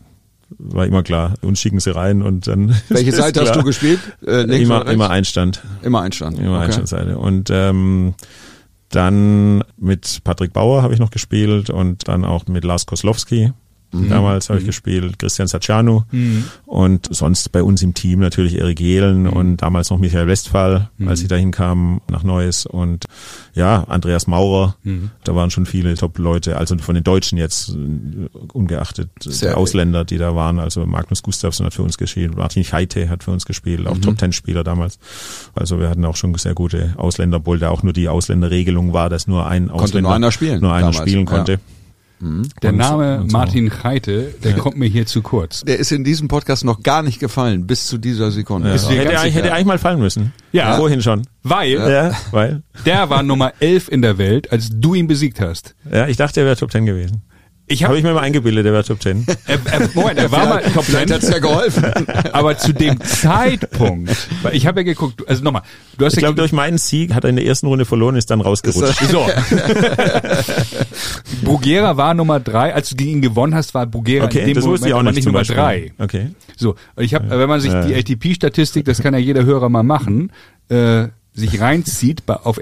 [0.57, 2.75] War immer klar, uns schicken sie rein und dann.
[2.89, 4.00] Welche Seite hast du gespielt?
[4.25, 5.62] Äh, Immer, immer Einstand.
[5.81, 6.39] Immer Einstand.
[6.39, 6.65] Immer okay.
[6.65, 7.17] Einstandseite.
[7.17, 8.13] Und ähm,
[8.89, 13.51] dann mit Patrick Bauer habe ich noch gespielt und dann auch mit Lars Koslowski.
[13.94, 16.06] Damals habe ich gespielt, Christian Sacciano
[16.66, 21.22] und sonst bei uns im Team natürlich Erik Jehlen und damals noch Michael Westphal, als
[21.22, 23.06] ich dahin kam nach Neues und
[23.54, 24.76] ja, Andreas Maurer,
[25.24, 30.06] da waren schon viele Top-Leute, also von den Deutschen jetzt, äh, ungeachtet Sehr der Ausländer,
[30.06, 33.46] die da waren, also Magnus Gustafsson hat für uns gespielt, Martin Heite hat für uns
[33.46, 35.00] gespielt, auch Top-Ten-Spieler damals.
[35.54, 39.10] Also wir hatten auch schon sehr gute Ausländer, obwohl da auch nur die Ausländerregelung war,
[39.10, 41.58] dass nur ein Ausländer nur einer spielen nur einer damals, spielen ja.
[42.24, 42.50] Konnte.
[42.62, 43.38] Der Und- Name und so.
[43.38, 45.62] Martin Reite, der kommt mir hier zu kurz.
[45.62, 48.70] Der ist in diesem Podcast noch gar nicht gefallen, bis zu dieser Sekunde.
[48.70, 48.74] Ja.
[48.75, 48.86] Hätte,
[49.20, 49.32] sicher?
[49.32, 50.34] hätte eigentlich mal fallen müssen.
[50.51, 50.75] Ja.
[50.77, 51.24] Vorhin schon.
[51.44, 52.63] Weil Ja, weil.
[52.86, 55.75] der war Nummer 11 in der Welt, als du ihn besiegt hast.
[55.92, 57.24] Ja, ich dachte, er wäre Top 10 gewesen.
[57.65, 59.25] Ich Habe habe ich mir mal eingebildet, er wäre Top 10.
[59.48, 61.86] er, er, Moment, er war mal Top Vielleicht 10, hat's ja geholfen.
[62.34, 65.62] aber zu dem Zeitpunkt, weil ich habe ja geguckt, also nochmal,
[65.98, 68.15] du hast Ich ja glaube, durch meinen Sieg hat er in der ersten Runde verloren,
[68.17, 69.00] ist dann rausgerutscht.
[69.10, 69.25] So.
[71.43, 72.74] Bugera war Nummer drei.
[72.74, 75.00] Als du gegen ihn gewonnen hast, war Bugera in Okay, dem das wusste ich auch
[75.00, 75.17] aber nicht.
[75.17, 75.55] nicht Nummer Beispiel.
[75.55, 75.93] drei.
[76.00, 76.31] Okay.
[76.57, 80.31] So, ich habe, wenn man sich die ATP-Statistik, das kann ja jeder Hörer mal machen,
[80.70, 82.57] äh, sich reinzieht bei, auf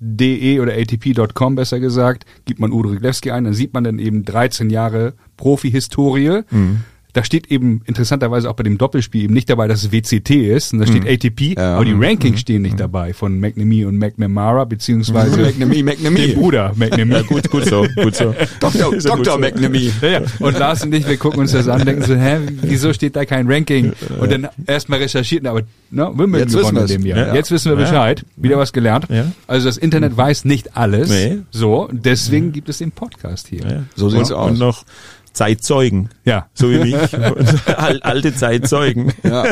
[0.00, 4.24] ATP.de oder ATP.com besser gesagt, gibt man Udo Riglewski ein, dann sieht man dann eben
[4.24, 6.42] 13 Jahre Profi-Historie.
[6.50, 6.80] Mhm.
[7.16, 10.74] Da steht eben interessanterweise auch bei dem Doppelspiel eben nicht dabei, dass es WCT ist,
[10.74, 11.76] und da steht ATP, Ja.
[11.76, 12.40] aber die Rankings Mhm.
[12.40, 16.26] stehen nicht dabei von McNamee und McNamara, beziehungsweise McNamee, McNamee.
[16.26, 17.14] dem Bruder McNamee.
[17.14, 18.34] Ja, gut, gut so, gut so.
[18.60, 18.94] Dr.
[18.98, 19.38] Dr.
[19.38, 19.90] McNamee.
[20.02, 20.20] Ja, ja.
[20.40, 23.24] Und Lars und ich, wir gucken uns das an, denken so, hä, wieso steht da
[23.24, 23.94] kein Ranking?
[24.20, 27.28] Und dann erstmal recherchiert, aber ne, Wimbledon Jetzt wissen gewonnen in dem Jahr.
[27.28, 27.34] Ja.
[27.34, 27.76] Jetzt wissen wir.
[27.76, 29.06] Bescheid, wieder was gelernt.
[29.08, 29.32] Ja.
[29.46, 31.08] Also das Internet weiß nicht alles.
[31.08, 31.38] Nee.
[31.50, 33.60] So, deswegen gibt es den Podcast hier.
[33.60, 33.82] Ja.
[33.94, 34.50] So sieht's und, aus.
[34.50, 34.84] Und noch
[35.36, 36.08] Zeitzeugen.
[36.24, 36.46] Ja.
[36.54, 36.96] So wie mich.
[37.76, 39.12] Al- Alte Zeitzeugen.
[39.22, 39.44] Ja.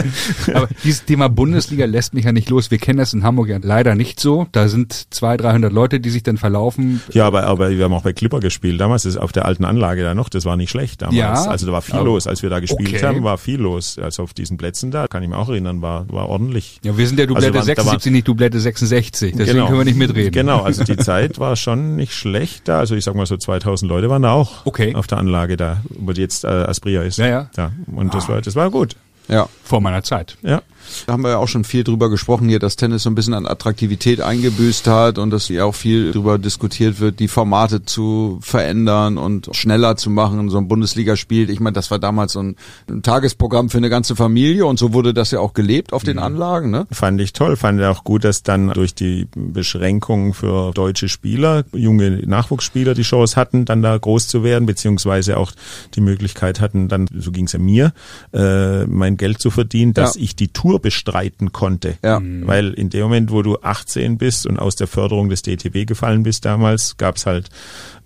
[0.54, 2.70] Aber dieses Thema Bundesliga lässt mich ja nicht los.
[2.70, 4.46] Wir kennen das in Hamburg ja leider nicht so.
[4.52, 7.02] Da sind 200, 300 Leute, die sich dann verlaufen.
[7.12, 8.80] Ja, aber, aber wir haben auch bei Clipper gespielt.
[8.80, 11.16] Damals ist auf der alten Anlage da noch, das war nicht schlecht damals.
[11.18, 11.32] Ja.
[11.44, 12.26] also da war viel Aber- los.
[12.26, 13.04] Als wir da gespielt Okay.
[13.04, 13.98] haben, war viel los.
[13.98, 16.80] Also auf diesen Plätzen da, kann ich mich auch erinnern, war, war ordentlich.
[16.82, 19.32] Ja, wir sind ja Dublette Also waren- da 76, nicht Dublette 66.
[19.36, 19.66] Deswegen Genau.
[19.66, 20.32] können wir nicht mitreden.
[20.32, 22.78] Genau, also die Zeit war schon nicht schlecht da.
[22.78, 24.94] Also ich sag mal so 2000 Leute waren da auch Okay.
[24.94, 27.18] auf der Anlage da, wo die jetzt äh, Aspria ist.
[27.18, 27.50] Ja, ja.
[27.56, 27.72] ja.
[27.94, 28.96] Und das war, das war gut.
[29.28, 29.48] ja.
[29.62, 30.36] Vor meiner Zeit.
[30.42, 30.62] Ja.
[31.06, 33.34] Da haben wir ja auch schon viel drüber gesprochen hier, dass Tennis so ein bisschen
[33.34, 38.38] an Attraktivität eingebüßt hat und dass ja auch viel drüber diskutiert wird, die Formate zu
[38.42, 41.50] verändern und schneller zu machen, so ein Bundesligaspiel.
[41.50, 42.56] Ich meine, das war damals so ein,
[42.88, 46.18] ein Tagesprogramm für eine ganze Familie und so wurde das ja auch gelebt auf den
[46.18, 46.86] Anlagen, ne?
[46.90, 51.64] Fand ich toll, fand ich auch gut, dass dann durch die Beschränkungen für deutsche Spieler,
[51.72, 55.52] junge Nachwuchsspieler die Chance hatten, dann da groß zu werden, beziehungsweise auch
[55.94, 57.92] die Möglichkeit hatten, dann, so ging es ja mir,
[58.32, 60.22] äh, mein Geld zu verdienen, dass Ja.
[60.22, 61.96] ich die Tour bestreiten konnte.
[62.02, 62.20] Ja.
[62.22, 66.22] Weil in dem Moment, wo du 18 bist und aus der Förderung des DTB gefallen
[66.22, 67.50] bist damals, gab's halt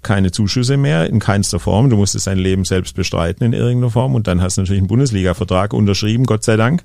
[0.03, 1.91] keine Zuschüsse mehr in keinster Form.
[1.91, 4.89] Du musstest dein Leben selbst bestreiten in irgendeiner Form und dann hast du natürlich einen
[4.89, 6.83] Bundesliga-Vertrag unterschrieben, Gott sei Dank.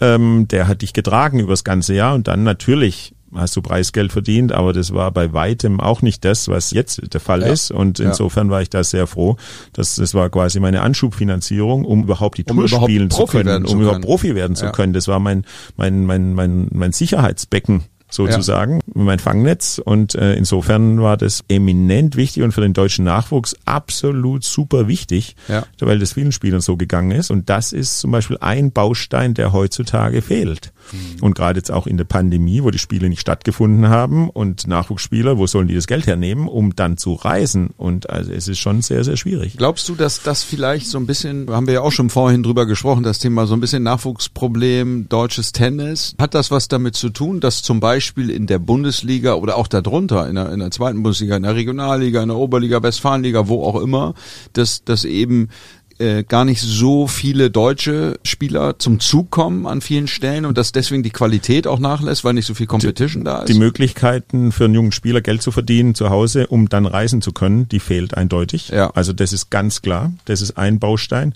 [0.00, 4.52] Ähm, der hat dich getragen übers ganze Jahr und dann natürlich hast du Preisgeld verdient,
[4.52, 7.48] aber das war bei weitem auch nicht das, was jetzt der Fall Ja.
[7.48, 7.70] ist.
[7.70, 8.06] Und Ja.
[8.06, 9.36] insofern war ich da sehr froh.
[9.72, 13.32] dass das war quasi meine Anschubfinanzierung, um überhaupt die Um Tour überhaupt spielen zu Profi
[13.38, 14.04] können, werden zu um überhaupt können.
[14.06, 14.92] Profi werden zu können.
[14.92, 15.44] Das war mein,
[15.76, 17.82] mein, mein, mein, mein Sicherheitsbecken
[18.14, 19.80] sozusagen, mein Fangnetz.
[19.84, 25.36] Und äh, insofern war das eminent wichtig und für den deutschen Nachwuchs absolut super wichtig,
[25.48, 25.64] Ja.
[25.80, 27.30] weil das vielen Spielern so gegangen ist.
[27.30, 30.72] Und das ist zum Beispiel ein Baustein, der heutzutage fehlt.
[31.22, 35.38] Und gerade jetzt auch in der Pandemie, wo die Spiele nicht stattgefunden haben und Nachwuchsspieler,
[35.38, 37.70] wo sollen die das Geld hernehmen, um dann zu reisen?
[37.78, 39.56] Und also es ist schon sehr, sehr schwierig.
[39.56, 42.66] Glaubst du, dass das vielleicht so ein bisschen, haben wir ja auch schon vorhin drüber
[42.66, 47.40] gesprochen, das Thema so ein bisschen Nachwuchsproblem, deutsches Tennis, hat das was damit zu tun,
[47.40, 51.36] dass zum Beispiel in der Bundesliga oder auch darunter, in der, in der zweiten Bundesliga,
[51.36, 54.14] in der Regionalliga, in der Oberliga, Westfalenliga, wo auch immer,
[54.52, 55.48] dass, dass eben
[55.98, 60.72] äh, gar nicht so viele deutsche Spieler zum Zug kommen an vielen Stellen und dass
[60.72, 63.48] deswegen die Qualität auch nachlässt, weil nicht so viel Competition da ist?
[63.48, 67.32] Die Möglichkeiten für einen jungen Spieler Geld zu verdienen zu Hause, um dann reisen zu
[67.32, 68.70] können, die fehlt eindeutig.
[68.70, 68.90] Ja.
[68.90, 70.12] Also das ist ganz klar.
[70.24, 71.34] Das ist ein Baustein.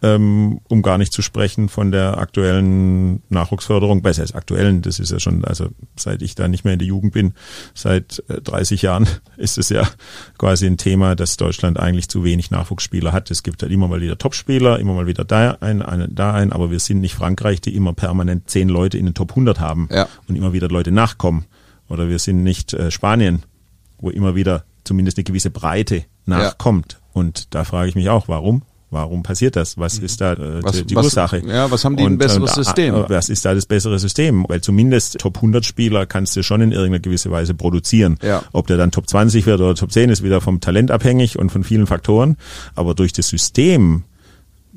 [0.00, 5.10] Ähm, um gar nicht zu sprechen von der aktuellen Nachwuchsförderung, besser als aktuellen, das ist
[5.10, 7.34] ja schon, also seit ich da nicht mehr in der Jugend bin,
[7.74, 9.88] seit äh, 30 Jahren ist es ja
[10.38, 13.32] quasi ein Thema, dass Deutschland eigentlich zu wenig Nachwuchsspieler hat.
[13.32, 16.52] Es gibt halt immer mal wieder Topspieler, immer mal wieder da ein, ein, da ein,
[16.52, 19.88] aber wir sind nicht Frankreich, die immer permanent zehn Leute in den Top 100 haben
[19.90, 20.06] Ja.
[20.28, 21.46] und immer wieder Leute nachkommen.
[21.88, 23.42] Oder wir sind nicht äh, Spanien,
[23.98, 27.00] wo immer wieder zumindest eine gewisse Breite nachkommt.
[27.12, 28.62] Und da frage ich mich auch, warum?
[28.90, 29.76] Warum passiert das?
[29.76, 31.42] Was ist da äh, Was- die, was- Ursache?
[31.46, 32.94] ja, was haben die ein besseres äh, System?
[32.94, 34.46] äh, Was ist da das bessere System?
[34.48, 38.18] Weil zumindest Top 100 Spieler kannst du schon in irgendeiner gewissen Weise produzieren.
[38.22, 38.42] Ja.
[38.52, 41.50] Ob der dann Top 20 wird oder Top 10 ist wieder vom Talent abhängig und
[41.50, 42.36] von vielen Faktoren.
[42.74, 44.04] Aber durch das System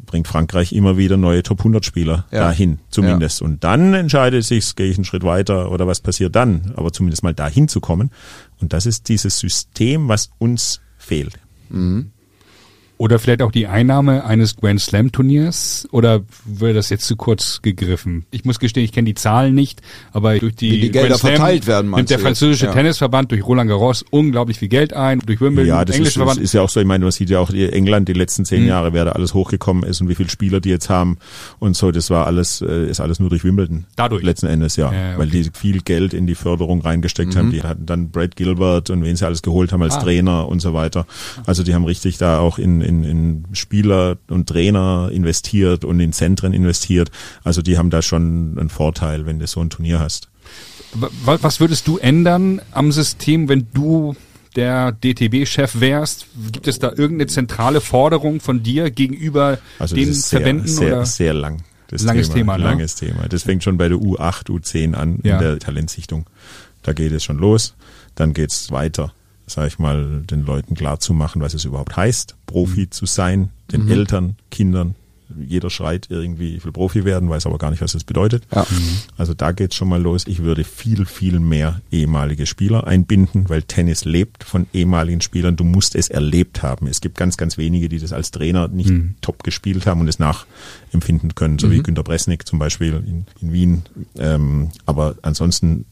[0.05, 2.41] bringt Frankreich immer wieder neue Top 100 Spieler Ja.
[2.41, 3.41] dahin, zumindest.
[3.41, 6.73] Und dann entscheidet sich, gehe ich einen Schritt weiter oder was passiert dann?
[6.75, 8.11] Aber zumindest mal dahin zu kommen.
[8.59, 11.39] Und das ist dieses System, was uns fehlt.
[13.01, 15.87] Oder vielleicht auch die Einnahme eines Grand Slam Turniers?
[15.91, 18.25] Oder würde das jetzt zu kurz gegriffen?
[18.29, 19.81] Ich muss gestehen, ich kenne die Zahlen nicht,
[20.13, 22.73] aber durch die, Wie die Gelder Grand Slam verteilt werden, nimmt der französische Ja.
[22.73, 26.39] Tennisverband durch Roland Garros unglaublich viel Geld ein, durch Wimbledon, Ja, das ist, Verband.
[26.39, 26.79] ist ja auch so.
[26.79, 28.45] Ich meine, man sieht ja auch England die letzten Mhm.
[28.45, 31.17] zehn Jahre, wer da alles hochgekommen ist und wie viele Spieler die jetzt haben
[31.57, 31.89] und so.
[31.89, 33.85] Das war alles, äh, ist alles nur durch Wimbledon.
[33.95, 34.21] Dadurch.
[34.21, 34.93] Letzten Endes, ja.
[34.93, 35.17] Ja, okay.
[35.17, 37.39] Weil die viel Geld in die Förderung reingesteckt Mhm.
[37.39, 37.51] haben.
[37.51, 40.01] Die hatten dann Brad Gilbert und wen sie alles geholt haben als Ah.
[40.03, 41.07] Trainer und so weiter.
[41.47, 46.13] Also die haben richtig da auch in, in, in Spieler und Trainer investiert und in
[46.13, 47.09] Zentren investiert.
[47.43, 50.29] Also die haben da schon einen Vorteil, wenn du so ein Turnier hast.
[50.93, 51.09] Wa-
[51.41, 54.15] Was würdest du ändern am System, wenn du
[54.55, 56.27] der DTB-Chef wärst?
[56.51, 60.67] Gibt es da irgendeine zentrale Forderung von dir gegenüber Also den das ist sehr, Verbänden?
[60.67, 61.05] sehr, oder?
[61.05, 61.63] sehr lang.
[61.87, 62.63] Das Langes Thema, ne?
[62.65, 63.27] Langes Thema.
[63.29, 65.35] Das fängt schon bei der U8, U10 an Ja.
[65.37, 66.25] in der Talentsichtung.
[66.83, 67.75] Da geht es schon los.
[68.15, 69.13] Dann geht's weiter,
[69.51, 72.91] sag ich mal, den Leuten klar zu machen, was es überhaupt heißt, Profi Mhm.
[72.91, 74.95] zu sein, den Eltern, Kindern.
[75.47, 78.43] Jeder schreit irgendwie, ich will Profi werden, weiß aber gar nicht, was das bedeutet.
[78.53, 78.67] Ja.
[79.15, 80.27] Also da geht's schon mal los.
[80.27, 85.55] Ich würde viel, viel mehr ehemalige Spieler einbinden, weil Tennis lebt von ehemaligen Spielern.
[85.55, 86.85] Du musst es erlebt haben.
[86.87, 90.19] Es gibt ganz, ganz wenige, die das als Trainer nicht top gespielt haben und es
[90.19, 93.81] nachempfinden können, so wie Günter Bresnik zum Beispiel in, in Wien.
[94.17, 95.85] Ähm, aber ansonsten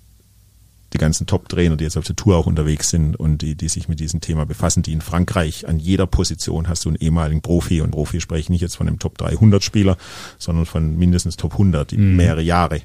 [0.93, 3.87] die ganzen Top-Trainer, die jetzt auf der Tour auch unterwegs sind und die, die sich
[3.87, 7.81] mit diesem Thema befassen, die in Frankreich an jeder Position hast du einen ehemaligen Profi
[7.81, 9.97] und Profi spreche ich nicht jetzt von einem Top 300 Spieler,
[10.37, 12.81] sondern von mindestens Top 100, die mehrere Jahre.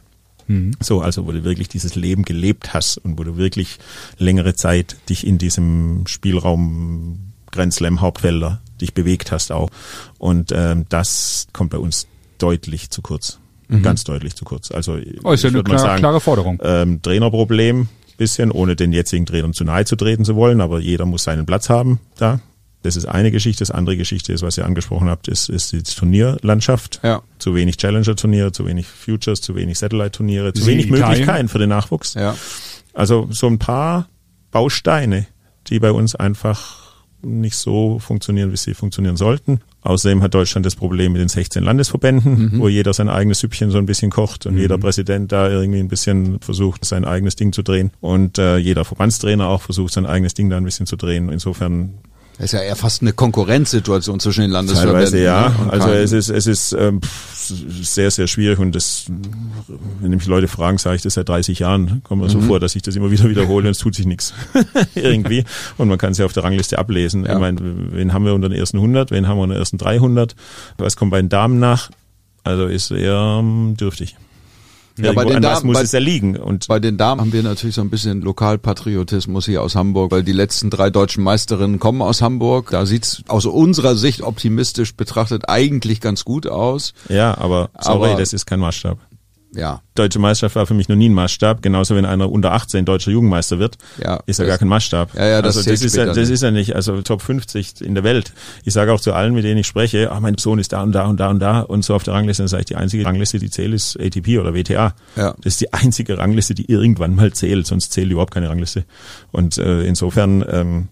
[0.81, 3.79] So, also wo du wirklich dieses Leben gelebt hast und wo du wirklich
[4.19, 9.71] längere Zeit dich in diesem Spielraum Grand Slam Hauptfelder dich bewegt hast auch.
[10.19, 12.07] Und ähm, das kommt bei uns
[12.39, 13.39] deutlich zu kurz.
[13.83, 14.71] Ganz deutlich zu kurz.
[14.71, 16.59] Also Oh, ist ja ich eine klar, sagen, klare Forderung.
[16.63, 21.07] ähm, Trainerproblem, bisschen, ohne den jetzigen Trainern zu nahe zu treten zu wollen, aber jeder
[21.07, 22.41] muss seinen Platz haben da.
[22.83, 23.63] Das ist eine Geschichte.
[23.63, 27.01] Das andere Geschichte ist, was ihr angesprochen habt, ist, ist die Turnierlandschaft.
[27.03, 27.23] Ja.
[27.39, 31.09] Zu wenig Challenger-Turniere, zu wenig Futures, zu wenig Satellite-Turniere, zu wenig Italien?
[31.09, 32.13] Möglichkeiten für den Nachwuchs.
[32.13, 32.37] Ja.
[32.93, 34.09] Also so ein paar
[34.51, 35.27] Bausteine,
[35.69, 36.85] die bei uns einfach
[37.23, 39.61] nicht so funktionieren, wie sie funktionieren sollten.
[39.85, 43.77] Außerdem hat Deutschland das Problem mit den 16 Landesverbänden, wo jeder sein eigenes Süppchen so
[43.77, 47.63] ein bisschen kocht und jeder Präsident da irgendwie ein bisschen versucht, sein eigenes Ding zu
[47.63, 47.91] drehen.
[48.01, 51.29] Und äh, jeder Verbandstrainer auch versucht, sein eigenes Ding da ein bisschen zu drehen.
[51.29, 51.91] Insofern
[52.37, 55.05] Das ist ja eher fast eine Konkurrenzsituation zwischen den Landesverbänden.
[55.13, 55.49] Teilweise ja.
[55.51, 55.73] ne?
[55.73, 57.01] Also es ist es ist ähm,
[57.33, 59.05] sehr sehr schwierig und das,
[60.01, 62.49] wenn mich Leute fragen, sage ich das seit 30 Jahren, kommt mir so Mhm.
[62.49, 64.35] vor, dass ich das immer wieder wiederhole und es tut sich nichts
[64.97, 65.45] irgendwie
[65.79, 67.25] und man kann es ja auf der Rangliste ablesen.
[67.25, 67.35] Ja.
[67.35, 69.79] Ich meine, wen haben wir unter den ersten 100, wen haben wir unter den ersten
[69.79, 70.35] 300,
[70.79, 71.91] was kommt bei den Damen nach?
[72.43, 74.17] Also ist eher ähm, dürftig.
[74.97, 77.43] Ja, bei den Damen- muss bei- es ja liegen und Bei den Damen haben wir
[77.43, 82.01] natürlich so ein bisschen Lokalpatriotismus hier aus Hamburg, weil die letzten drei deutschen Meisterinnen kommen
[82.03, 82.71] aus Hamburg.
[82.71, 86.93] Da sieht's aus unserer Sicht optimistisch betrachtet eigentlich ganz gut aus.
[87.09, 88.99] ja, aber sorry, Aber- das ist kein Maßstab.
[89.55, 89.83] Ja.
[89.95, 91.63] Deutsche Meisterschaft war für mich noch nie ein Maßstab.
[91.63, 95.15] Genauso wenn einer unter 18 deutscher Jugendmeister wird, Ja, ist er gar kein Maßstab.
[95.15, 96.31] Ja, ja, das also das ist ja, das nicht.
[96.31, 98.33] ist ja nicht, also Top 50 in der Welt.
[98.65, 100.93] Ich sage auch zu allen, mit denen ich spreche, ah, mein Sohn ist da und
[100.93, 103.05] da und da und da und so auf der Rangliste, dann sage ich, die einzige
[103.05, 104.95] Rangliste, die zählt, ist ATP oder WTA.
[105.17, 105.35] Ja.
[105.43, 108.85] Das ist die einzige Rangliste, die irgendwann mal zählt, sonst zählt überhaupt keine Rangliste.
[109.33, 110.89] Und äh, insofern ähm,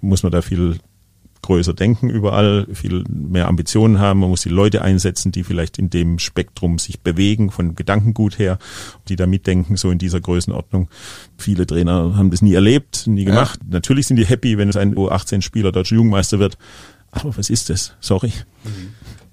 [0.00, 0.78] muss man da viel
[1.42, 4.20] größer denken überall, viel mehr Ambitionen haben.
[4.20, 8.58] Man muss die Leute einsetzen, die vielleicht in dem Spektrum sich bewegen, von Gedankengut her,
[9.08, 10.88] die da mitdenken, so in dieser Größenordnung.
[11.36, 13.60] Viele Trainer haben das nie erlebt, nie gemacht.
[13.68, 16.56] Natürlich sind die happy, wenn es ein U18-Spieler deutscher Jugendmeister wird.
[17.10, 17.94] Aber was ist das?
[18.00, 18.32] Sorry.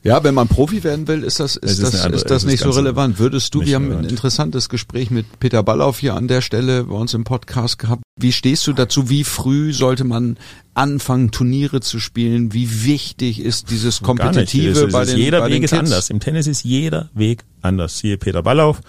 [0.02, 2.64] Ja, wenn man Profi werden will, ist das, ist ist das, andere- ist das nicht
[2.64, 3.20] so relevant.
[3.20, 4.12] Würdest du, wir haben ein relevant.
[4.12, 8.02] interessantes Gespräch mit Peter Ballauf hier an der Stelle bei uns im Podcast gehabt.
[8.18, 9.10] Wie stehst du dazu?
[9.10, 10.38] Wie früh sollte man
[10.74, 12.54] anfangen, Turniere zu spielen?
[12.54, 14.02] Wie wichtig ist dieses.
[14.02, 16.10] Kompetitive ist- bei den, Jeder bei Weg den ist anders.
[16.10, 17.98] Im Tennis ist jeder Weg anders.
[18.00, 18.80] Siehe Peter Ballauf,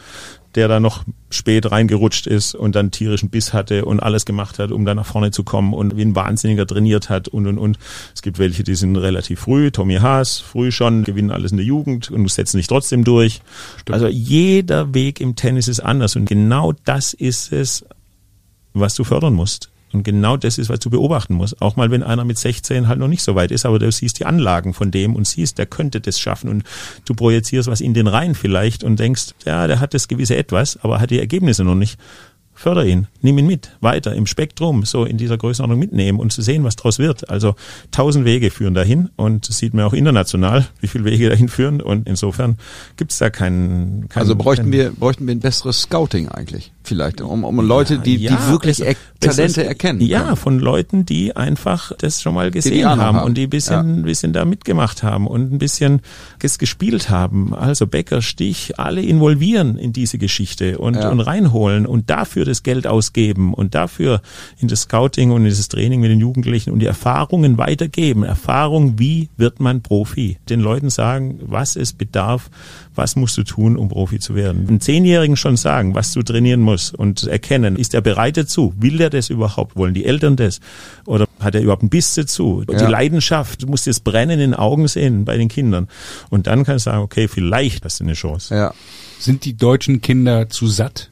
[0.55, 4.73] der da noch spät reingerutscht ist und dann tierischen Biss hatte und alles gemacht hat,
[4.73, 7.79] um da nach vorne zu kommen und wie ein Wahnsinniger trainiert hat und und und.
[8.15, 11.67] Es gibt welche, die sind relativ früh, Tommy Haas, früh schon, gewinnen alles in der
[11.67, 13.43] Jugend und setzen sich trotzdem durch.
[13.89, 17.85] Also jeder Weg im Tennis ist anders und genau das ist es,
[18.73, 19.71] was du fördern musst.
[19.92, 21.61] Und genau das ist, was du beobachten musst.
[21.61, 24.18] Auch mal, wenn einer mit 16 halt noch nicht so weit ist, aber du siehst
[24.20, 26.62] die Anlagen von dem und siehst, der könnte das schaffen und
[27.07, 30.79] du projizierst was in den rein vielleicht und denkst, ja, der hat das gewisse Etwas,
[30.83, 31.98] aber hat die Ergebnisse noch nicht.
[32.53, 36.42] Förder ihn, nimm ihn mit, weiter im Spektrum, so in dieser Größenordnung mitnehmen und zu
[36.42, 37.31] sehen, was draus wird.
[37.31, 37.55] Also
[37.90, 41.81] tausend Wege führen dahin und das sieht man auch international, wie viele Wege dahin führen
[41.81, 42.59] und insofern
[42.98, 46.70] gibt's da keinen, keinen Also bräuchten keinen- wir, bräuchten wir ein besseres Scouting eigentlich.
[46.83, 50.01] Vielleicht, um, um Leute, die, Ja, die wirklich besser- e Talente besseres- erkennen.
[50.01, 50.37] Ja, können.
[50.37, 53.19] von Leuten, die einfach das schon mal gesehen haben, haben.
[53.27, 56.01] und die ein bisschen, ein bisschen da mitgemacht haben und ein bisschen
[56.43, 57.55] es gespielt haben.
[57.55, 61.11] Also Becker, Stich, alle involvieren in diese Geschichte und, Ja.
[61.11, 64.23] und reinholen und dafür das Geld ausgeben und dafür
[64.59, 68.23] in das Scouting und in das Training mit den Jugendlichen und die Erfahrungen weitergeben.
[68.25, 70.38] Erfahrung, wie wird man Profi?
[70.49, 72.49] Den Leuten sagen, was es bedarf,
[72.94, 74.66] was musst du tun, um Profi zu werden.
[74.68, 78.74] Einen Zehnjährigen schon sagen, was du trainieren musst und erkennen, ist er bereit dazu?
[78.76, 79.76] Will er das überhaupt?
[79.76, 80.61] Wollen die Eltern das?
[81.07, 82.64] Oder hat er überhaupt einen Biss dazu?
[82.68, 82.79] Ja.
[82.79, 85.88] Die Leidenschaft, du musst das Brennen in den Augen sehen bei den Kindern.
[86.31, 88.55] Und dann kannst du sagen, okay, vielleicht hast du eine Chance.
[88.55, 88.74] Ja.
[89.18, 91.11] Sind die deutschen Kinder zu satt?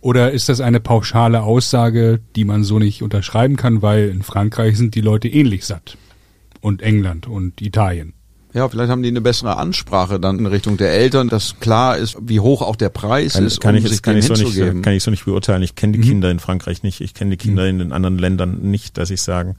[0.00, 4.76] Oder ist das eine pauschale Aussage, die man so nicht unterschreiben kann, weil in Frankreich
[4.76, 5.98] sind die Leute ähnlich satt?
[6.60, 8.14] Und England und Italien.
[8.54, 12.16] Ja, vielleicht haben die eine bessere Ansprache dann in Richtung der Eltern, dass klar ist,
[12.22, 14.42] wie hoch auch der Preis Kann, ist, kann um ich sich kann ich so nicht
[14.42, 14.80] hinzugeben.
[14.82, 15.62] kann ich so nicht beurteilen.
[15.62, 17.00] Ich kenne die Kinder in Frankreich nicht.
[17.02, 19.56] Ich kenne die Kinder in den anderen Ländern nicht, dass ich sagen,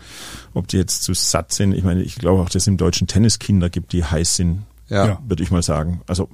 [0.56, 1.74] ob die jetzt zu satt sind.
[1.74, 4.64] Ich meine, ich glaube auch, dass es im deutschen Tennis Kinder gibt, die heiß sind.
[4.90, 5.06] ja.
[5.06, 5.20] Ja.
[5.28, 6.02] Würde ich mal sagen.
[6.08, 6.28] Also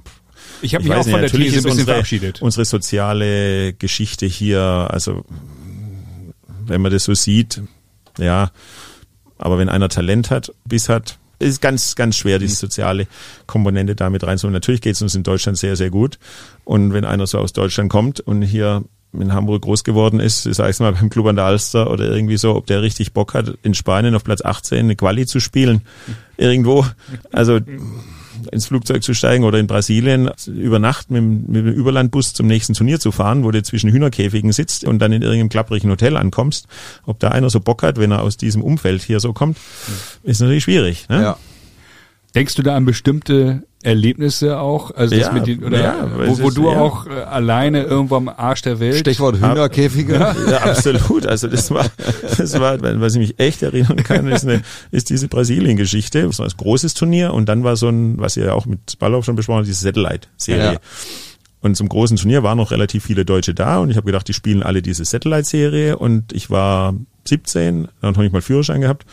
[0.62, 2.40] Ich habe Ich mich auch weiß von nicht, der natürlich These ein bisschen unsere, verabschiedet.
[2.42, 5.24] unsere soziale Geschichte hier, also
[6.64, 7.60] wenn man das so sieht,
[8.18, 8.50] ja,
[9.38, 13.06] aber wenn einer Talent hat, Biss hat, ist ganz, ganz schwer, diese soziale
[13.46, 14.54] Komponente damit reinzuholen.
[14.54, 16.18] Natürlich geht es uns in Deutschland sehr, sehr gut.
[16.64, 20.80] Und wenn einer so aus Deutschland kommt und hier in Hamburg groß geworden ist, ich
[20.80, 23.74] mal beim Club an der Alster oder irgendwie so, ob der richtig Bock hat, in
[23.74, 25.82] Spanien auf Platz 18 eine Quali zu spielen,
[26.36, 26.86] irgendwo.
[27.32, 27.60] Also
[28.52, 32.46] ins Flugzeug zu steigen oder in Brasilien über Nacht mit, dem- mit dem Überlandbus zum
[32.46, 36.16] nächsten Turnier zu fahren, wo du zwischen Hühnerkäfigen sitzt und dann in irgendeinem klapprigen Hotel
[36.16, 36.66] ankommst.
[37.04, 39.58] Ob da einer so Bock hat, wenn er aus diesem Umfeld hier so kommt,
[40.22, 41.08] ist natürlich schwierig.
[41.08, 41.22] Ne?
[41.22, 41.36] ja.
[42.34, 44.90] Denkst du da an bestimmte Erlebnisse auch?
[44.94, 46.76] Also das Ja, mit den, oder ja, wo, wo ist- du ja.
[46.78, 50.14] auch äh, alleine irgendwo am Arsch der Welt Stichwort Hühnerkäfige.
[50.50, 51.24] Ja, absolut.
[51.26, 51.86] Also das war,
[52.36, 56.22] das war, was ich mich echt erinnern kann, ist, eine, ist diese Brasilien-Geschichte.
[56.22, 58.98] Das war ein großes Turnier und dann war so ein, was ihr ja auch mit
[58.98, 60.72] Ballauf schon besprochen habt, diese Satellite-Serie.
[60.74, 60.78] Ja.
[61.60, 64.34] Und zum großen Turnier waren noch relativ viele Deutsche da und ich habe gedacht, die
[64.34, 66.94] spielen alle diese Satellite-Serie und ich war
[67.24, 69.04] 17, dann habe ich mal Führerschein gehabt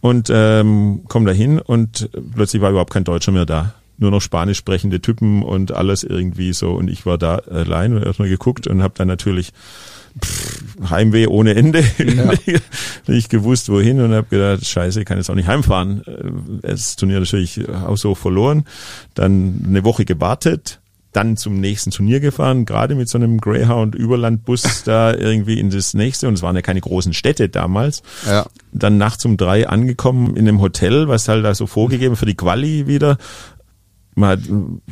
[0.00, 3.74] und ähm, komme da hin und plötzlich war überhaupt kein Deutscher mehr da.
[3.98, 8.02] Nur noch spanisch sprechende Typen und alles irgendwie so und ich war da allein und
[8.02, 9.52] erstmal geguckt und habe dann natürlich
[10.22, 11.82] pff, Heimweh ohne Ende.
[13.06, 16.02] nicht gewusst, wohin und habe gedacht, scheiße, ich kann jetzt auch nicht heimfahren.
[16.06, 18.64] Äh, Das Turnier natürlich haushoch verloren.
[19.14, 20.80] Dann eine Woche gewartet,
[21.12, 26.28] dann zum nächsten Turnier gefahren, gerade mit so einem Greyhound-Überlandbus da irgendwie in das nächste.
[26.28, 28.02] Und es waren ja keine großen Städte damals.
[28.26, 28.46] Ja.
[28.72, 32.34] Dann nachts um drei angekommen in einem Hotel, was halt da so vorgegeben für die
[32.34, 33.16] Quali wieder.
[34.18, 34.40] Man hat,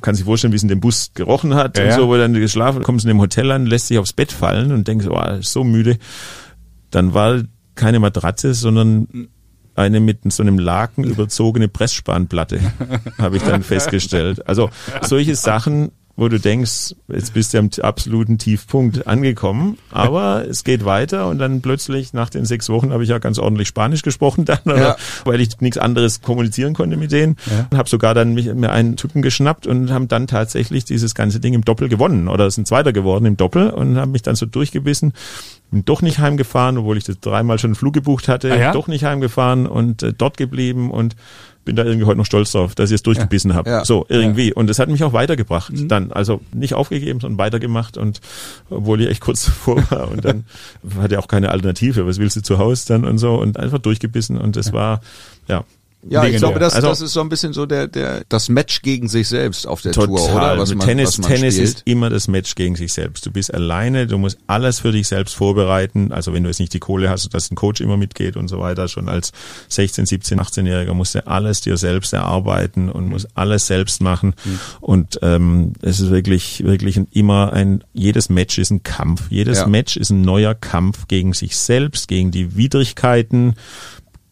[0.02, 2.34] kann sich vorstellen, wie es in dem Bus gerochen hat Ja, und so, wo dann
[2.34, 5.64] geschlafen, kommst in dem Hotel an, lässt sich aufs Bett fallen und denkst, oh, so
[5.64, 5.98] müde.
[6.90, 7.42] Dann war
[7.74, 9.28] keine Matratze, sondern
[9.74, 12.60] eine mit so einem Laken überzogene Pressspanplatte,
[13.18, 14.46] habe ich dann festgestellt.
[14.46, 14.70] Also
[15.02, 20.84] solche Sachen wo du denkst, jetzt bist du am absoluten Tiefpunkt angekommen, aber es geht
[20.84, 24.44] weiter und dann plötzlich nach den sechs Wochen habe ich ja ganz ordentlich Spanisch gesprochen
[24.44, 24.96] dann, Ja.
[25.24, 27.36] weil ich nichts anderes kommunizieren konnte mit denen.
[27.46, 27.78] Ja.
[27.78, 31.54] Habe sogar dann mich, mir einen Typen geschnappt und haben dann tatsächlich dieses ganze Ding
[31.54, 35.12] im Doppel gewonnen oder sind Zweiter geworden im Doppel und haben mich dann so durchgebissen.
[35.70, 38.72] Bin doch nicht heimgefahren, obwohl ich das dreimal schon einen Flug gebucht hatte, Ah ja?
[38.72, 41.16] doch nicht heimgefahren und äh, dort geblieben und
[41.64, 43.70] bin da irgendwie heute noch stolz drauf, dass ich es durchgebissen habe.
[43.70, 43.84] Ja.
[43.86, 44.52] So, irgendwie.
[44.52, 45.88] Und das hat mich auch weitergebracht Mhm.
[45.88, 46.12] dann.
[46.12, 48.20] Also nicht aufgegeben, sondern weitergemacht und
[48.68, 50.44] obwohl ich echt kurz davor war und dann
[51.00, 52.06] hatte auch keine Alternative.
[52.06, 55.00] Was willst du zu Hause dann und so und einfach durchgebissen und das war,
[55.48, 55.64] ja.
[56.10, 56.38] Ja, ich Legendär.
[56.40, 59.28] glaube, das, Also- das ist so ein bisschen so der, der, das Match gegen sich
[59.28, 60.58] selbst auf der Tour, oder?
[60.58, 61.68] Was man, Tennis, was man Tennis spielt.
[61.68, 63.24] ist immer das Match gegen sich selbst.
[63.24, 66.12] Du bist alleine, du musst alles für dich selbst vorbereiten.
[66.12, 68.58] Also wenn du jetzt nicht die Kohle hast, dass ein Coach immer mitgeht und so
[68.58, 69.32] weiter, schon als
[69.68, 74.34] 16, 17, 18-Jähriger musst du alles dir selbst erarbeiten und musst alles selbst machen.
[74.80, 79.22] Und ähm, es ist wirklich, wirklich ein, immer ein, jedes Match ist ein Kampf.
[79.30, 79.66] Jedes Ja.
[79.66, 83.54] Match ist ein neuer Kampf gegen sich selbst, gegen die Widrigkeiten,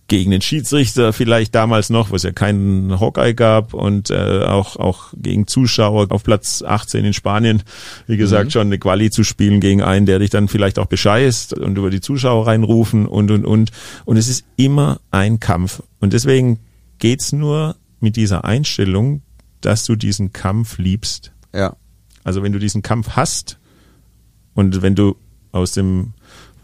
[0.09, 4.77] gegen den Schiedsrichter vielleicht damals noch, wo es ja keinen Hawkeye gab und äh, auch
[4.77, 7.63] auch gegen Zuschauer auf Platz 18 in Spanien,
[8.07, 11.55] wie gesagt, schon eine Quali zu spielen gegen einen, der dich dann vielleicht auch bescheißt
[11.55, 13.71] und über die Zuschauer reinrufen und und und
[14.05, 16.59] und es ist immer ein Kampf und deswegen
[16.99, 19.23] geht's nur mit dieser Einstellung,
[19.61, 21.33] dass du diesen Kampf liebst.
[21.55, 21.77] Ja.
[22.25, 23.59] Also wenn du diesen Kampf hast
[24.55, 25.17] und wenn du
[25.53, 26.13] aus dem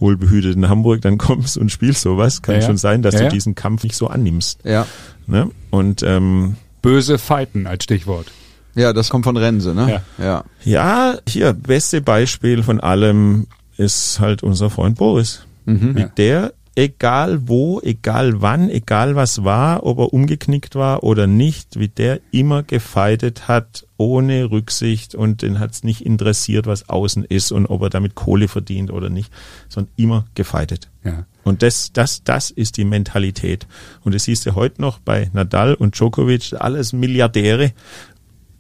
[0.01, 2.67] wohlbehüteten Hamburg dann kommst und spielst sowas, kann Ja, ja.
[2.67, 3.31] schon sein, dass Ja, du ja.
[3.31, 4.61] diesen Kampf nicht so annimmst.
[4.65, 4.87] Ja.
[5.27, 5.51] Ne?
[5.71, 8.27] Und ähm, Böse Fighten als Stichwort.
[8.75, 10.03] Ja, das kommt von Rense, ne?
[10.19, 10.25] Ja.
[10.25, 10.45] Ja.
[10.65, 15.43] ja, hier, beste Beispiel von allem ist halt unser Freund Boris.
[15.67, 21.81] Wie der, egal wo, egal wann, egal was war, ob er umgeknickt war oder nicht,
[21.81, 27.51] wie der immer gefeitet hat, ohne Rücksicht und den hat's nicht interessiert, was außen ist
[27.51, 29.33] und ob er damit Kohle verdient oder nicht,
[29.69, 30.89] sondern immer gefeitet.
[31.03, 31.27] Ja.
[31.43, 33.67] Und das, das, das ist die Mentalität.
[34.05, 37.73] Und das siehst du heute noch bei Nadal und Djokovic, alles Milliardäre.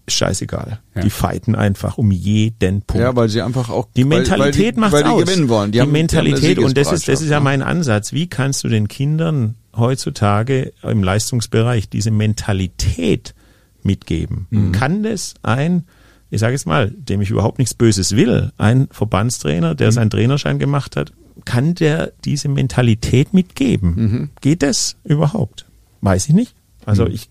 [0.08, 0.80] Scheißegal.
[0.94, 1.02] Ja.
[1.02, 3.02] Die fighten einfach um jeden Punkt.
[3.02, 5.24] Ja, weil sie einfach auch Die Mentalität die, macht's weil die aus.
[5.24, 5.72] gewinnen wollen.
[5.72, 8.12] Die, die haben, Mentalität die und das ist das ist ja mein Ansatz.
[8.12, 13.34] Wie kannst du den Kindern heutzutage im Leistungsbereich diese Mentalität
[13.82, 14.46] mitgeben?
[14.50, 14.72] Mhm.
[14.72, 15.84] Kann das ein
[16.30, 19.76] ich sage jetzt mal, dem ich überhaupt nichts Böses will, ein Verbandstrainer, Mhm.
[19.78, 21.10] der seinen Trainerschein gemacht hat,
[21.46, 23.94] kann der diese Mentalität mitgeben?
[23.96, 24.30] Mhm.
[24.42, 25.64] Geht das überhaupt?
[26.02, 26.54] Weiß ich nicht.
[26.84, 27.30] Also ich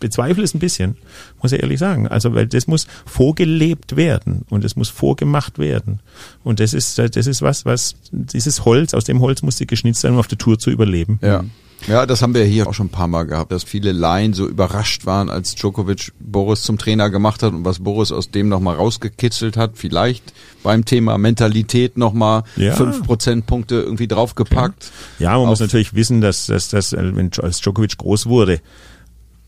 [0.00, 0.96] bezweifle es ein bisschen,
[1.42, 2.08] muss ich ehrlich sagen.
[2.08, 6.00] Also weil das muss vorgelebt werden und es muss vorgemacht werden.
[6.44, 10.12] Und das ist das ist was, was dieses Holz, aus dem Holz musste geschnitzt sein,
[10.12, 11.18] um auf der Tour zu überleben.
[11.22, 11.44] Ja.
[11.88, 14.48] Ja, das haben wir hier auch schon ein paar Mal gehabt, dass viele Laien so
[14.48, 18.76] überrascht waren, als Djokovic Boris zum Trainer gemacht hat und was Boris aus dem nochmal
[18.76, 19.72] rausgekitzelt hat.
[19.74, 20.32] Vielleicht
[20.62, 22.74] beim Thema Mentalität nochmal Ja.
[22.74, 24.90] fünf Prozentpunkte irgendwie draufgepackt.
[25.18, 28.60] Ja, man muss natürlich wissen, dass, dass, dass wenn als Djokovic groß wurde,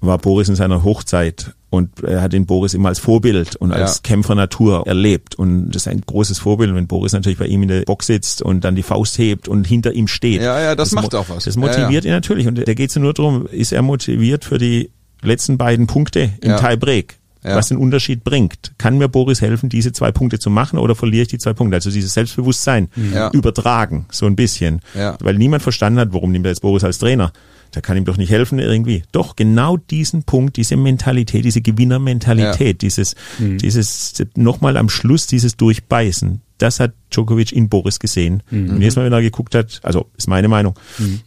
[0.01, 3.97] war Boris in seiner Hochzeit und er hat den Boris immer als Vorbild und als
[3.97, 4.01] Ja.
[4.05, 7.69] Kämpfer Natur erlebt und das ist ein großes Vorbild, wenn Boris natürlich bei ihm in
[7.69, 10.41] der Box sitzt und dann die Faust hebt und hinter ihm steht.
[10.41, 11.45] Ja, ja, das macht mo- auch was.
[11.45, 14.59] Das Ja, motiviert ihn natürlich und da geht es nur darum, ist er motiviert für
[14.59, 16.59] die letzten beiden Punkte im Ja.
[16.59, 17.17] Tiebreak?
[17.45, 17.55] Ja.
[17.55, 18.73] Was den Unterschied bringt.
[18.79, 21.77] Kann mir Boris helfen, diese zwei Punkte zu machen oder verliere ich die zwei Punkte?
[21.77, 23.31] Also dieses Selbstbewusstsein Ja.
[23.31, 24.81] übertragen, so ein bisschen.
[24.95, 25.17] Ja.
[25.23, 27.33] Weil niemand verstanden hat, warum nimmt er jetzt Boris als Trainer?
[27.75, 29.03] Der kann ihm doch nicht helfen irgendwie.
[29.13, 36.41] Doch, genau diesen Punkt, diese Mentalität, diese Gewinnermentalität, dieses, dieses, nochmal am Schluss dieses Durchbeißen,
[36.59, 38.43] das hat Djokovic in Boris gesehen.
[38.51, 40.75] Und jedes Mal, wenn er geguckt hat, also ist meine Meinung,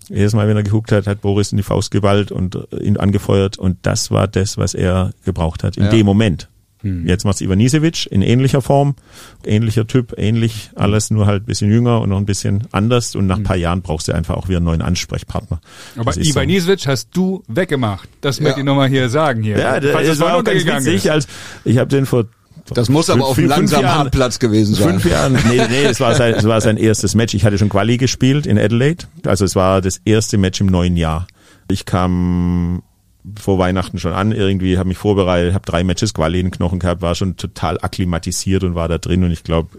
[0.09, 2.97] jedes Mal, wenn er geguckt hat, hat Boris in die Faust geballt und äh, ihn
[2.97, 5.89] angefeuert und das war das, was er gebraucht hat in Ja.
[5.89, 6.49] dem Moment.
[6.83, 8.95] Jetzt macht's Ivanisevic in ähnlicher Form,
[9.45, 13.27] ähnlicher Typ, ähnlich alles, nur halt ein bisschen jünger und noch ein bisschen anders und
[13.27, 15.61] nach ein paar Jahren brauchst du einfach auch wieder einen neuen Ansprechpartner.
[15.97, 16.29] Aber ist so.
[16.31, 18.09] Ivanisevic hast du weggemacht.
[18.21, 19.59] Das möchte ich nochmal hier sagen hier.
[19.59, 21.09] Ja, Falls das war auch ganz witzig, ist.
[21.11, 21.27] als
[21.65, 22.25] ich habe den vor
[22.73, 24.99] Das muss aber auf einem langsamen Jahren- Hartplatz gewesen sein.
[24.99, 27.33] Fünf Jahren, nee, nee, es war, sein, es war sein erstes Match.
[27.35, 29.05] Ich hatte schon Quali gespielt in Adelaide.
[29.25, 31.27] Also es war das erste Match im neuen Jahr.
[31.69, 32.81] Ich kam
[33.39, 36.79] vor Weihnachten schon an, irgendwie habe mich vorbereitet, habe drei Matches Quali in den Knochen
[36.79, 39.69] gehabt, war schon total akklimatisiert und war da drin und ich glaube,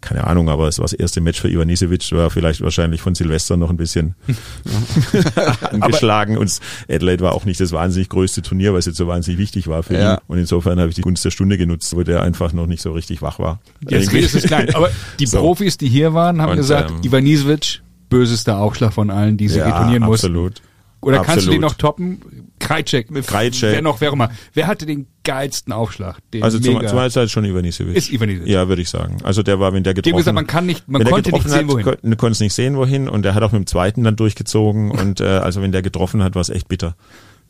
[0.00, 3.56] keine Ahnung, aber es war das erste Match für Ivanisevic, war vielleicht wahrscheinlich von Silvester
[3.58, 4.14] noch ein bisschen
[5.72, 9.68] angeschlagen und Adelaide war auch nicht das wahnsinnig größte Turnier, was jetzt so wahnsinnig wichtig
[9.68, 10.14] war für Ja.
[10.14, 12.82] ihn und insofern habe ich die Gunst der Stunde genutzt, wo der einfach noch nicht
[12.82, 13.60] so richtig wach war.
[13.88, 14.74] Jetzt ist es klein.
[14.74, 15.38] Aber die So.
[15.38, 19.58] Profis, die hier waren, haben Und, gesagt, ähm, Ivanisevic, bösester Aufschlag von allen, die sie
[19.58, 20.26] ja, getonieren mussten.
[20.28, 20.60] absolut.
[21.02, 21.54] Oder kannst du Absolut.
[21.54, 22.20] den noch toppen?
[22.58, 23.08] Krajcek.
[23.26, 23.72] Krajcek.
[23.72, 24.30] Wer noch, wer immer.
[24.52, 26.18] Wer hatte den geilsten Aufschlag?
[26.32, 27.96] Den Also zum, zum Halbzeit schon Ivanisevic.
[27.96, 28.48] Ist Ivanisevic.
[28.48, 29.16] Ja, würde ich sagen.
[29.22, 31.86] Also der war, wenn der getroffen gesagt, man kann nicht, man konnte nicht sehen, wohin.
[31.86, 33.08] hat, kon- konnte es nicht sehen, wohin.
[33.08, 34.90] Und der hat auch mit dem zweiten dann durchgezogen.
[34.90, 36.96] Und äh, also wenn der getroffen hat, war es echt bitter.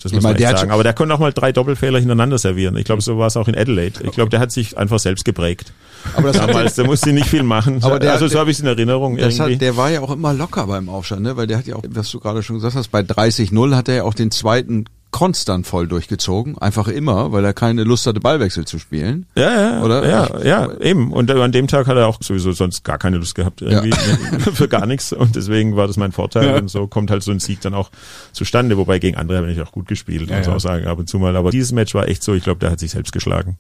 [0.03, 0.70] Das Ich muss man der echt sagen.
[0.70, 2.76] Aber der konnte auch mal drei Doppelfehler hintereinander servieren.
[2.76, 4.01] Ich glaube, so war es auch in Adelaide.
[4.05, 5.72] Ich glaube, der hat sich einfach selbst geprägt.
[6.16, 7.82] Aber das Damals, der musste nicht viel machen.
[7.82, 9.55] Aber der- also so habe ich es in Erinnerung Das irgendwie.
[9.55, 11.36] hat, der war ja auch immer locker beim Aufstand, ne?
[11.36, 13.94] Weil der hat ja auch, was du gerade schon gesagt hast, bei 30-0 hat er
[13.96, 16.56] ja auch den zweiten konstant voll durchgezogen.
[16.58, 19.26] Einfach immer, weil er keine Lust hatte, Ballwechsel zu spielen.
[19.36, 20.08] Ja, ja, Oder?
[20.08, 21.12] ja, ja, eben.
[21.12, 23.90] Und an dem Tag hat er auch sowieso sonst gar keine Lust gehabt, irgendwie
[24.54, 25.12] für gar nichts.
[25.12, 26.46] Und deswegen war das mein Vorteil.
[26.46, 26.56] Ja.
[26.58, 27.90] Und so kommt halt so ein Sieg dann auch
[28.32, 28.76] zustande.
[28.76, 30.54] Wobei gegen andere habe ich auch gut gespielt, Ja, muss ja.
[30.54, 31.34] auch sagen, ab und zu mal.
[31.36, 33.58] Aber dieses Match war echt so, ich glaube, der hat sich selbst geschlagen.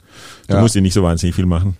[0.48, 0.60] Du Ja.
[0.60, 1.76] musst ihn nicht so wahnsinnig viel machen.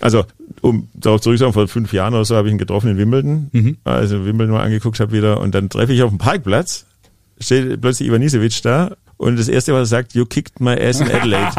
[0.00, 0.24] Also,
[0.60, 3.48] um darauf zurückzukommen, vor fünf Jahren oder so habe ich ihn getroffen in Wimbledon.
[3.52, 3.76] Mhm.
[3.84, 5.40] Also Wimbledon mal angeguckt habe wieder.
[5.40, 6.84] Und dann treffe ich auf dem Parkplatz,
[7.40, 8.92] steht plötzlich Ivanisevic da.
[9.18, 11.48] Und das erste, was er sagt, you kicked my ass in Adelaide.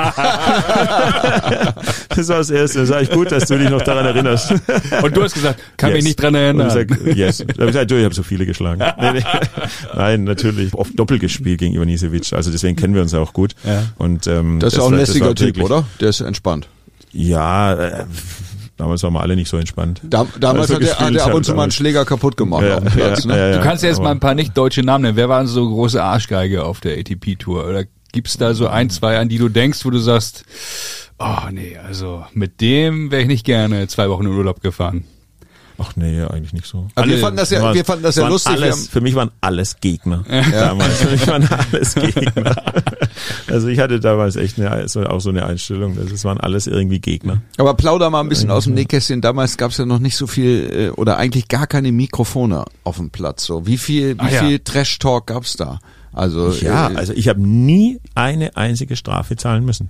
[2.15, 2.79] das war das erste.
[2.79, 4.51] Das sage ich gut, dass du dich noch daran erinnerst.
[5.01, 6.05] Und du hast gesagt, kann mich Yes.
[6.05, 6.67] nicht dran Und erinnern.
[6.67, 7.37] ich sag, yes.
[7.39, 8.83] Da habe ich gesagt, du, ich habe so viele geschlagen.
[9.01, 9.23] Nee, nee.
[9.95, 10.73] Nein, natürlich.
[10.73, 12.31] Oft doppelt gespielt gegen Ivanisevic.
[12.33, 13.55] Also deswegen kennen wir uns auch gut.
[13.63, 13.83] Ja.
[13.97, 15.85] Und, ähm, Das ist auch ein lässiger Typ, oder?
[15.99, 16.67] Der ist entspannt.
[17.11, 18.05] Ja, äh,
[18.77, 20.01] damals waren wir alle nicht so entspannt.
[20.03, 21.71] Da, damals Also hat er, hat er ab und zu mal einen.
[21.71, 23.23] Schläger kaputt gemacht Ja, auf dem Platz.
[23.25, 23.37] ja, ne?
[23.37, 23.57] ja, ja.
[23.57, 25.17] Du kannst jetzt mal ein paar nicht deutsche Namen nennen.
[25.17, 27.67] Wer waren so große Arschgeige auf der ATP-Tour?
[27.67, 30.45] Oder gibt's da so ein, zwei, an die du denkst, wo du sagst,
[31.19, 35.03] oh nee, also mit dem wäre ich nicht gerne zwei Wochen in Urlaub gefahren.
[35.79, 36.87] Ach nee, eigentlich nicht so.
[36.95, 38.53] Aber wir fanden das ja, Waren- wir fanden das ja lustig.
[38.53, 40.23] Alles, für mich waren alles Gegner.
[40.51, 40.97] Damals.
[41.01, 42.55] Für mich waren alles Gegner.
[43.47, 45.95] Also ich hatte damals echt eine, so, auch so eine Einstellung.
[45.95, 47.41] dass Es waren alles irgendwie Gegner.
[47.57, 49.21] aber plauder mal ein bisschen aus dem Nähkästchen.
[49.21, 52.97] Damals gab es ja noch nicht so viel äh, oder eigentlich gar keine Mikrofone auf
[52.97, 53.45] dem Platz.
[53.45, 54.43] So wie viel, wie Ah, ja.
[54.43, 55.79] viel Trash Talk gab's da?
[56.13, 59.89] Also Ja, äh, also ich habe nie eine einzige Strafe zahlen müssen.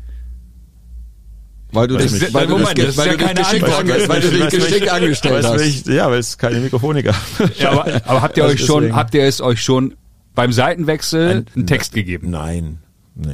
[1.72, 3.80] Weil du das dich, ist- weil du Moment, das weil ja du dich geschickt, Antwort.
[3.80, 5.62] ange, weil du dich geschickt angestellt hast.
[5.62, 7.16] ich- Ja, weil es keine Mikrofone gab.
[7.60, 8.96] Ja, aber, aber habt ihr Also euch schon, deswegen.
[8.98, 9.96] habt ihr es euch schon
[10.36, 12.30] beim Seitenwechsel Ein- einen Text gegeben?
[12.30, 12.80] Nein,
[13.16, 13.34] nee.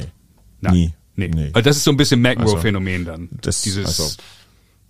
[0.60, 0.72] Nein.
[0.74, 0.92] Nie.
[1.16, 1.28] Nee.
[1.32, 1.50] Nee.
[1.52, 3.28] Also das ist so ein bisschen McEnroe-Phänomen dann.
[3.40, 4.10] Das- Dieses, also-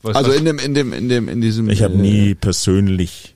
[0.03, 1.69] was, Also was, in dem, in dem, in dem, in diesem.
[1.71, 3.34] Ich habe äh, nie persönlich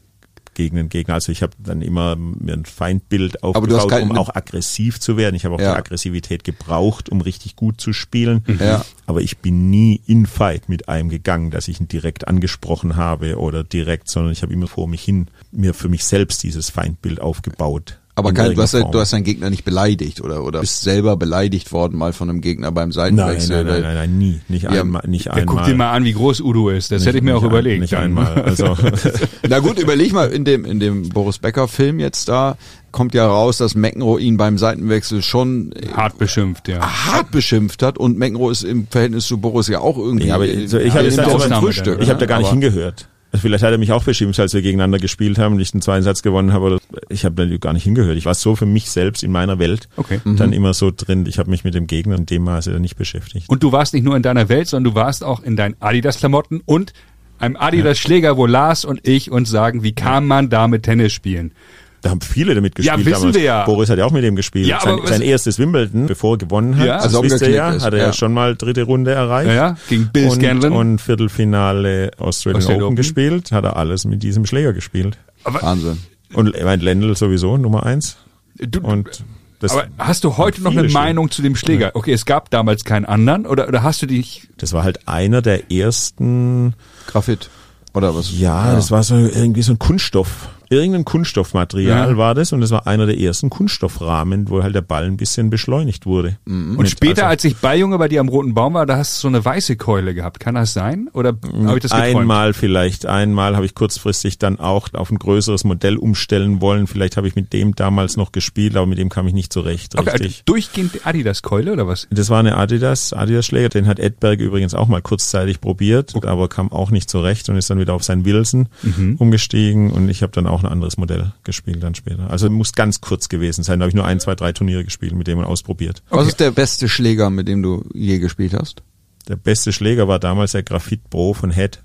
[0.59, 4.99] gegen den Gegner, also ich habe dann immer mir ein Feindbild aufgebaut, um auch aggressiv
[4.99, 5.37] zu werden.
[5.37, 5.73] Ich habe auch Ja.
[5.75, 8.45] die Aggressivität gebraucht, um richtig gut zu spielen.
[8.59, 8.85] Ja.
[9.07, 13.39] Aber ich bin nie in Fight mit einem gegangen, dass ich ihn direkt angesprochen habe
[13.39, 17.21] oder direkt, sondern ich habe immer vor mich hin mir für mich selbst dieses Feindbild
[17.21, 17.98] aufgebaut.
[18.19, 21.17] Aber In kein, du, hast, du hast deinen Gegner nicht beleidigt oder oder bist selber
[21.17, 23.57] beleidigt worden mal von einem Gegner beim Nein, Seitenwechsel.
[23.57, 24.41] nein, nein, weil- nein, nein, nie.
[24.49, 25.03] Nicht Ja, einmal.
[25.07, 25.57] Nicht ja, einmal.
[25.57, 26.91] guck dir mal an, wie groß Udo ist.
[26.91, 27.81] Das Nicht- hätte ich mir auch ein- überlegt.
[27.81, 28.43] Nicht einmal.
[28.43, 28.77] Also,
[29.49, 32.57] Na gut, überleg mal, in dem, in dem Boris Becker Film jetzt da
[32.91, 36.81] kommt ja raus, dass McEnroe ihn beim Seitenwechsel schon äh, Hart beschimpft, ja.
[36.81, 40.27] hart beschimpft hat und McEnroe ist im Verhältnis zu Boris ja auch irgendwie.
[40.29, 43.07] Ja, aber so, ich ja, habe Ich habe da gar nicht aber- hingehört.
[43.31, 45.83] Also vielleicht hat er mich auch beschimpft, als wir gegeneinander gespielt haben und ich den
[45.83, 46.65] zweiten Satz gewonnen habe.
[46.65, 46.79] Oder
[47.11, 48.17] ich habe da gar nicht hingehört.
[48.17, 50.21] Ich war so für mich selbst in meiner Welt Okay.
[50.25, 51.27] dann immer so drin.
[51.27, 53.49] Ich habe mich mit dem Gegner in dem Maße nicht beschäftigt.
[53.49, 56.63] Und du warst nicht nur in deiner Welt, sondern du warst auch in deinen Adidas-Klamotten
[56.65, 56.95] und
[57.39, 61.53] einem Adidas-Schläger, wo Lars und ich uns sagen, wie kann man damit Tennis spielen?
[62.01, 63.07] Da haben viele damit Ja, gespielt.
[63.07, 63.37] wissen damals.
[63.37, 63.65] wir ja.
[63.65, 64.67] Boris hat ja auch mit dem gespielt.
[64.69, 66.95] Ja, sein, aber sein erstes Wimbledon, bevor er gewonnen hat, Ja.
[66.97, 68.07] das Also wisst ihr ja, ist, hat er ja.
[68.07, 69.49] ja schon mal dritte Runde erreicht.
[69.49, 70.73] Ja, ja, gegen Bill und, Scanlon.
[70.73, 72.97] Und Viertelfinale Australian, Australian Open, Open.
[72.97, 75.19] gespielt, hat er alles mit diesem Schläger gespielt.
[75.45, 75.99] Wahnsinn.
[76.35, 78.17] Und ich meine, Lendl sowieso, Nummer eins.
[78.61, 79.25] Du, Und
[79.61, 80.99] das, aber hast du heute noch eine Schläger.
[81.01, 81.91] Meinung zu dem Schläger?
[81.95, 85.43] Okay, es gab damals keinen anderen oder, oder hast du dich das war halt einer
[85.43, 86.75] der ersten,
[87.09, 87.51] Graphit.
[87.95, 88.31] Oder was?
[88.39, 90.49] ja, das war so irgendwie so ein Kunststoff.
[90.71, 92.17] Irgendein Kunststoffmaterial Ja.
[92.17, 95.51] war das und das war einer der ersten Kunststoffrahmen, wo halt der Ball ein bisschen
[95.51, 96.39] beschleunigt wurde.
[96.47, 99.17] Und Mit- später, also- als ich Beijunge bei dir am Roten Baum war, da hast
[99.17, 100.41] du so eine weiße Keule gehabt.
[100.41, 101.09] Kann das sein?
[101.13, 102.17] Oder habe ich das geträumt?
[102.21, 106.87] Einmal vielleicht, einmal habe ich kurzfristig dann auch auf ein größeres Modell umstellen wollen.
[106.87, 109.99] Vielleicht habe ich mit dem damals noch gespielt, aber mit dem kam ich nicht zurecht,
[109.99, 110.45] Okay, also richtig.
[110.45, 112.07] durchgehend Adidas-Keule oder was?
[112.11, 116.49] Das war eine Adidas, Adidas Schläger, den hat Edberg übrigens auch mal kurzzeitig probiert, aber
[116.49, 119.17] kam auch nicht zurecht und ist dann wieder auf sein Wilson Mhm.
[119.19, 122.31] umgestiegen und ich habe dann auch ein anderes Modell gespielt dann später.
[122.31, 125.15] Also muss ganz kurz gewesen sein, da habe ich nur ein, zwei, drei Turniere gespielt,
[125.15, 126.03] mit dem man ausprobiert.
[126.11, 128.83] Was ist der beste Schläger, mit dem du je gespielt hast?
[129.29, 131.83] Der beste Schläger war damals der Graphit Pro von Head.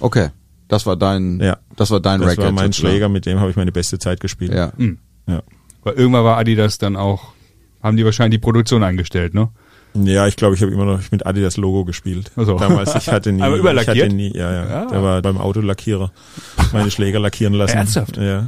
[0.00, 0.30] Okay.
[0.68, 1.58] Das war dein, Ja.
[1.76, 2.44] das war dein Das Racket.
[2.44, 2.90] war mein sozusagen.
[2.92, 4.52] Schläger, mit dem habe ich meine beste Zeit gespielt.
[4.52, 4.72] Ja.
[4.76, 4.98] Hm.
[5.26, 5.42] ja.
[5.82, 7.32] Weil irgendwann war Adidas dann auch,
[7.82, 9.48] haben die wahrscheinlich die Produktion eingestellt, ne?
[9.94, 12.30] Ja, ich glaube, ich habe immer noch mit Adidas Logo gespielt.
[12.36, 12.56] Ach so.
[12.58, 13.42] Damals, ich hatte nie.
[13.42, 14.06] Aber ich überlackiert?
[14.06, 14.68] hatte nie, ja, ja.
[14.68, 14.84] Ja.
[14.86, 16.12] Der war beim Autolackierer.
[16.72, 17.76] Meine Schläger lackieren lassen.
[17.78, 18.16] Ernsthaft?
[18.18, 18.46] Ja.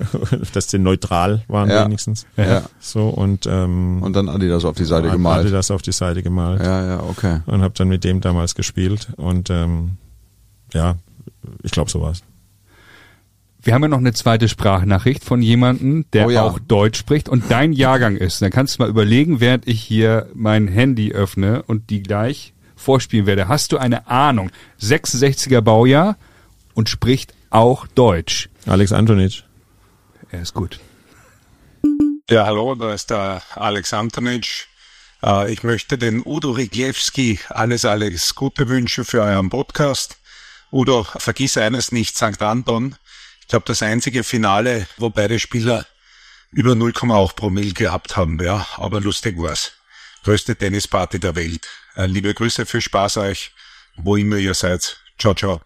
[0.52, 1.84] Dass die neutral waren Ja.
[1.84, 2.26] wenigstens.
[2.36, 2.62] Ja.
[2.80, 5.40] So und ähm, Und dann Adidas auf die Seite gemalt.
[5.40, 7.40] Adidas auf die Seite gemalt Ja, ja, okay.
[7.46, 9.92] und habe dann mit dem damals gespielt und ähm,
[10.72, 10.96] ja,
[11.62, 12.22] ich glaube so war's.
[13.66, 16.42] Wir haben ja noch eine zweite Sprachnachricht von jemandem, der Oh ja.
[16.44, 18.40] auch Deutsch spricht und dein Jahrgang ist.
[18.40, 23.26] Dann kannst du mal überlegen, während ich hier mein Handy öffne und die gleich vorspielen
[23.26, 23.48] werde.
[23.48, 24.52] Hast du eine Ahnung?
[24.80, 26.16] 66er Baujahr
[26.74, 28.50] und spricht auch Deutsch.
[28.66, 29.42] Alex Antonitsch.
[30.30, 30.78] Er ist gut.
[32.30, 34.66] Ja, hallo, da ist der Alex Antonitsch.
[35.24, 40.18] Äh, Ich möchte den Udo Riglewski alles, alles Gute wünschen für euren Podcast.
[40.70, 42.40] Udo, vergiss eines nicht, St.
[42.42, 42.94] Anton.
[43.46, 45.86] Ich glaube, das einzige Finale, wo beide Spieler
[46.50, 49.70] über 0,8 Promille gehabt haben, ja, aber lustig war's.
[50.24, 51.68] Größte Tennisparty der Welt.
[51.94, 53.52] Äh, Liebe Grüße, viel Spaß euch,
[53.94, 54.96] wo immer ihr seid.
[55.16, 55.60] Ciao, ciao.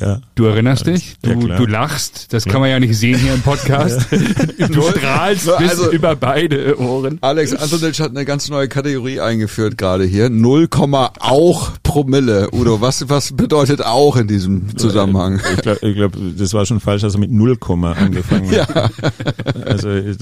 [0.00, 0.20] Ja.
[0.34, 1.16] Du erinnerst dich?
[1.22, 2.32] Du, Ja, du lachst.
[2.32, 4.06] Das kann man ja nicht sehen hier im Podcast.
[4.70, 7.18] Du strahlst bis Also- über beide Ohren.
[7.20, 10.30] Alex Antonitsch hat eine ganz neue Kategorie eingeführt gerade hier.
[10.30, 10.68] 0,
[11.20, 12.48] auch Promille.
[12.52, 15.40] Udo, was, was bedeutet auch in diesem Zusammenhang?
[15.54, 18.92] Ich glaube, ich glaub, das war schon falsch, dass er mit Null Komma angefangen hat.
[19.66, 20.14] Also äh,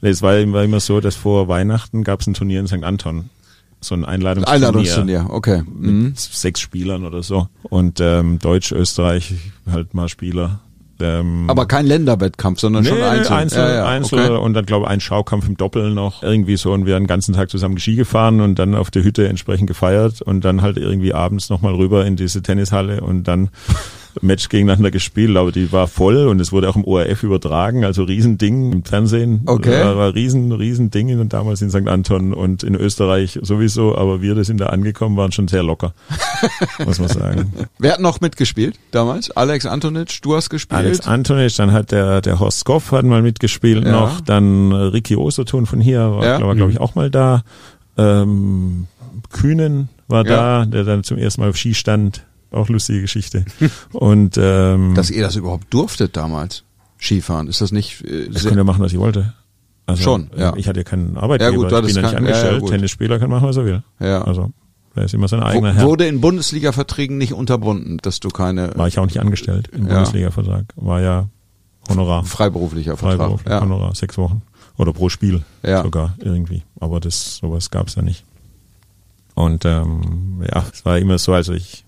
[0.00, 2.84] es war, war immer so, dass vor Weihnachten gab es ein Turnier in St.
[2.84, 3.30] Anton.
[3.80, 4.54] So ein Einladungsturnier.
[4.66, 5.62] Einladungsturnier, okay.
[5.62, 6.02] Mhm.
[6.04, 7.48] Mit sechs Spielern oder so.
[7.62, 9.34] Und ähm, Deutsch, Österreich
[9.70, 10.60] halt mal Spieler.
[11.00, 13.36] Ähm, Aber kein Länderwettkampf, sondern schon Nee, einzeln.
[13.36, 14.36] Einzel, Ja, ja, Einzel okay.
[14.44, 17.08] und dann glaube ich ein Schaukampf im Doppel noch irgendwie so und wir haben den
[17.08, 20.76] ganzen Tag zusammen Ski gefahren und dann auf der Hütte entsprechend gefeiert und dann halt
[20.76, 23.50] irgendwie abends nochmal rüber in diese Tennishalle und dann
[24.22, 28.02] Match gegeneinander gespielt, aber die war voll und es wurde auch im ORF übertragen, also
[28.04, 29.42] Riesending im Fernsehen.
[29.46, 29.84] Okay.
[29.84, 31.88] War, war riesen, riesen Ding in, damals in St.
[31.88, 35.94] Anton und in Österreich sowieso, aber wir, das sind da angekommen, waren schon sehr locker,
[36.84, 37.52] muss man sagen.
[37.78, 39.30] Wer hat noch mitgespielt damals?
[39.30, 40.78] Alex Antonitsch, du hast gespielt?
[40.78, 43.90] Alex Antonitsch, dann hat der, der Horst Goff hat mal mitgespielt Ja.
[43.92, 46.36] noch, dann äh, Ricky Osterton von hier war, Ja.
[46.38, 47.42] glaube glaub ich, auch mal da.
[47.96, 48.86] Ähm,
[49.30, 50.60] Kühnen war Ja.
[50.60, 52.22] da, der dann zum ersten Mal auf Ski stand.
[52.50, 53.44] Auch lustige Geschichte.
[53.92, 56.64] Und ähm, Dass ihr das überhaupt durftet damals,
[57.00, 57.46] Skifahren.
[57.48, 59.34] Ist das nicht äh, ich konnte machen, was ich wollte.
[59.86, 60.54] Also, Schon, ja.
[60.54, 62.60] äh, Ich hatte ja keinen Arbeitgeber, Ja, gut, ich bin ja nicht ja, ja, angestellt.
[62.60, 62.70] gut.
[62.70, 63.82] Tennisspieler kann machen, was er will.
[64.00, 64.22] Ja.
[64.22, 64.50] Also,
[64.94, 65.86] er ist immer sein eigener Herr.
[65.86, 69.94] wurde in Bundesliga-Verträgen nicht unterbunden, dass du keine War ich auch nicht angestellt im Ja.
[69.94, 70.64] Bundesliga-Vertrag.
[70.76, 71.28] War ja
[71.88, 72.24] Honorar.
[72.24, 73.18] freiberuflicher Vertrag.
[73.18, 73.60] Freiberuflich, Ja.
[73.60, 74.42] Honorar, sechs Wochen.
[74.76, 75.82] Oder pro Spiel Ja.
[75.82, 76.62] sogar irgendwie.
[76.80, 78.24] Aber das sowas gab's ja nicht.
[79.34, 81.84] Und ähm, ja, es war immer so, also ich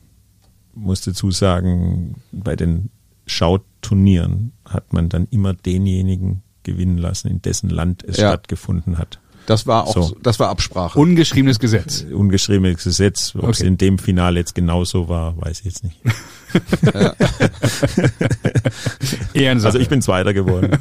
[0.81, 2.91] muss dazu sagen, bei den
[3.27, 8.29] Schauturnieren hat man dann immer denjenigen gewinnen lassen, in dessen Land es Ja.
[8.31, 9.19] stattgefunden hat.
[9.47, 10.17] Das war auch, So.
[10.23, 10.99] das war Absprache.
[10.99, 12.05] Ungeschriebenes Gesetz.
[12.13, 13.69] Ungeschriebenes Gesetz, ob es Okay.
[13.69, 15.97] in dem Finale jetzt genauso war, weiß ich jetzt nicht.
[19.35, 19.69] Ehrensache.
[19.69, 20.73] Also ich bin Zweiter geworden.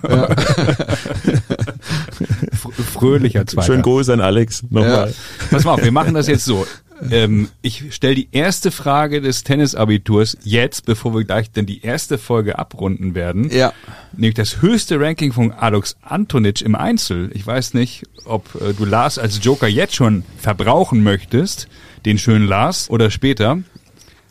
[2.53, 3.65] Fr- fröhlicher Zweiter.
[3.65, 5.13] Schönen Gruß an Alex nochmal.
[5.49, 6.65] Pass mal auf, wir machen das jetzt so.
[7.11, 12.17] Ähm, ich stelle die erste Frage des Tennisabiturs jetzt, bevor wir gleich dann die erste
[12.17, 13.49] Folge abrunden werden.
[13.51, 13.73] Ja.
[14.13, 17.31] Nämlich das höchste Ranking von Alex Antonitsch im Einzel.
[17.33, 21.67] Ich weiß nicht, ob äh, du Lars als Joker jetzt schon verbrauchen möchtest,
[22.05, 23.59] den schönen Lars, oder später.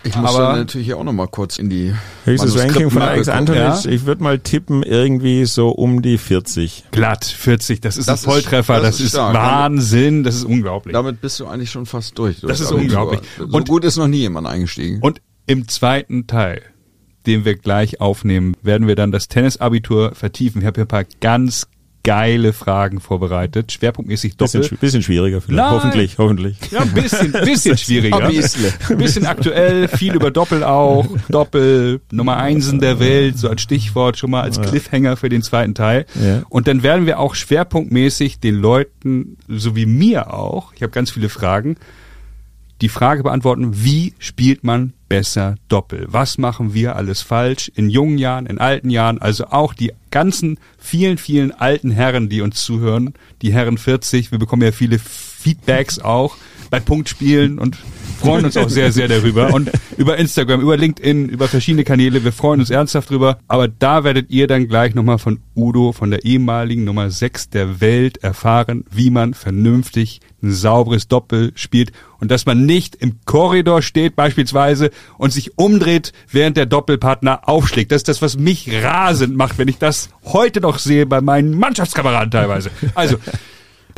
[0.04, 1.92] Ich muss Aber- dann natürlich auch noch mal kurz in die
[2.24, 3.28] Höchstes Ranking von Alex.
[3.28, 3.84] Antonitsch.
[3.84, 3.90] Ja.
[3.90, 6.84] Ich würde mal tippen, irgendwie so um die 40.
[6.92, 9.18] Glatt, 40, das ist Das ein Volltreffer, ist- das, das ist ist.
[9.18, 10.92] Wahnsinn, das ist unglaublich.
[10.92, 12.40] Damit bist du eigentlich schon fast durch.
[12.42, 13.20] Das ist unglaublich.
[13.38, 15.00] So Und- gut ist noch nie jemand eingestiegen.
[15.02, 16.62] Und im zweiten Teil,
[17.26, 20.60] den wir gleich aufnehmen, werden wir dann das Tennisabitur vertiefen.
[20.60, 21.66] Ich habe hier ein paar ganz
[22.08, 24.76] geile Fragen vorbereitet, schwerpunktmäßig Bisschen, Doppel.
[24.76, 25.58] schw- bisschen schwieriger vielleicht.
[25.58, 25.70] Nein.
[25.74, 26.56] Hoffentlich, hoffentlich.
[26.70, 28.16] Ja, ein bisschen, bisschen schwieriger.
[28.16, 28.72] Ein bisschen.
[28.88, 31.06] Ein bisschen aktuell, viel über Doppel auch.
[31.28, 35.74] Doppel, Nummer Einsen der Welt, so als Stichwort schon mal als Cliffhanger für den zweiten
[35.74, 36.06] Teil.
[36.14, 36.42] Ja.
[36.48, 41.10] Und dann werden wir auch schwerpunktmäßig den Leuten, so wie mir auch, ich habe ganz
[41.10, 41.76] viele Fragen,
[42.80, 46.06] die Frage beantworten, wie spielt man besser Doppel?
[46.08, 49.20] Was machen wir alles falsch in jungen Jahren, in alten Jahren?
[49.20, 54.38] Also auch die ganzen vielen, vielen alten Herren, die uns zuhören, die Herren 40, wir
[54.38, 56.36] bekommen ja viele Feedbacks auch
[56.70, 57.78] bei Punktspielen und
[58.18, 59.54] freuen uns auch sehr, sehr darüber.
[59.54, 63.38] Und über Instagram, über LinkedIn, über verschiedene Kanäle, wir freuen uns ernsthaft drüber.
[63.48, 67.80] Aber da werdet ihr dann gleich nochmal von Udo, von der ehemaligen Nummer 6 der
[67.80, 73.82] Welt erfahren, wie man vernünftig ein sauberes Doppel spielt und dass man nicht im Korridor
[73.82, 77.90] steht beispielsweise und sich umdreht, während der Doppelpartner aufschlägt.
[77.90, 81.58] Das ist das, was mich rasend macht, wenn ich das heute noch sehe bei meinen
[81.58, 82.70] Mannschaftskameraden teilweise.
[82.94, 83.16] Also,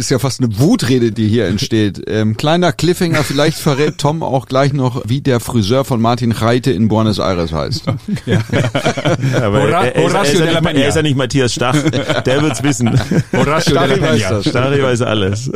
[0.01, 2.01] Ist ja fast eine Wutrede, die hier entsteht.
[2.11, 6.71] Ähm, kleiner Cliffhanger, vielleicht verrät Tom auch gleich noch, wie der Friseur von Martin Reite
[6.73, 7.87] in Buenos Aires heißt.
[9.37, 11.77] Aber Hora- er, er, ist, er, ist ja nicht, er ist ja nicht Matthias Stach.
[12.25, 12.89] Der wird's wissen.
[13.33, 14.31] Horacio de la Stari weiß Peña.
[14.31, 14.45] das.
[14.49, 15.51] Stari weiß alles.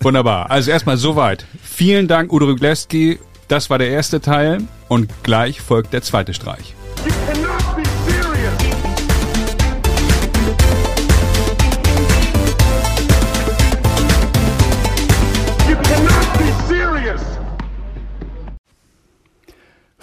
[0.00, 0.50] Wunderbar.
[0.50, 1.46] Also erstmal soweit.
[1.62, 3.18] Vielen Dank, Udo Rygleski.
[3.48, 4.58] Das war der erste Teil
[4.88, 6.74] und gleich folgt der zweite Streich.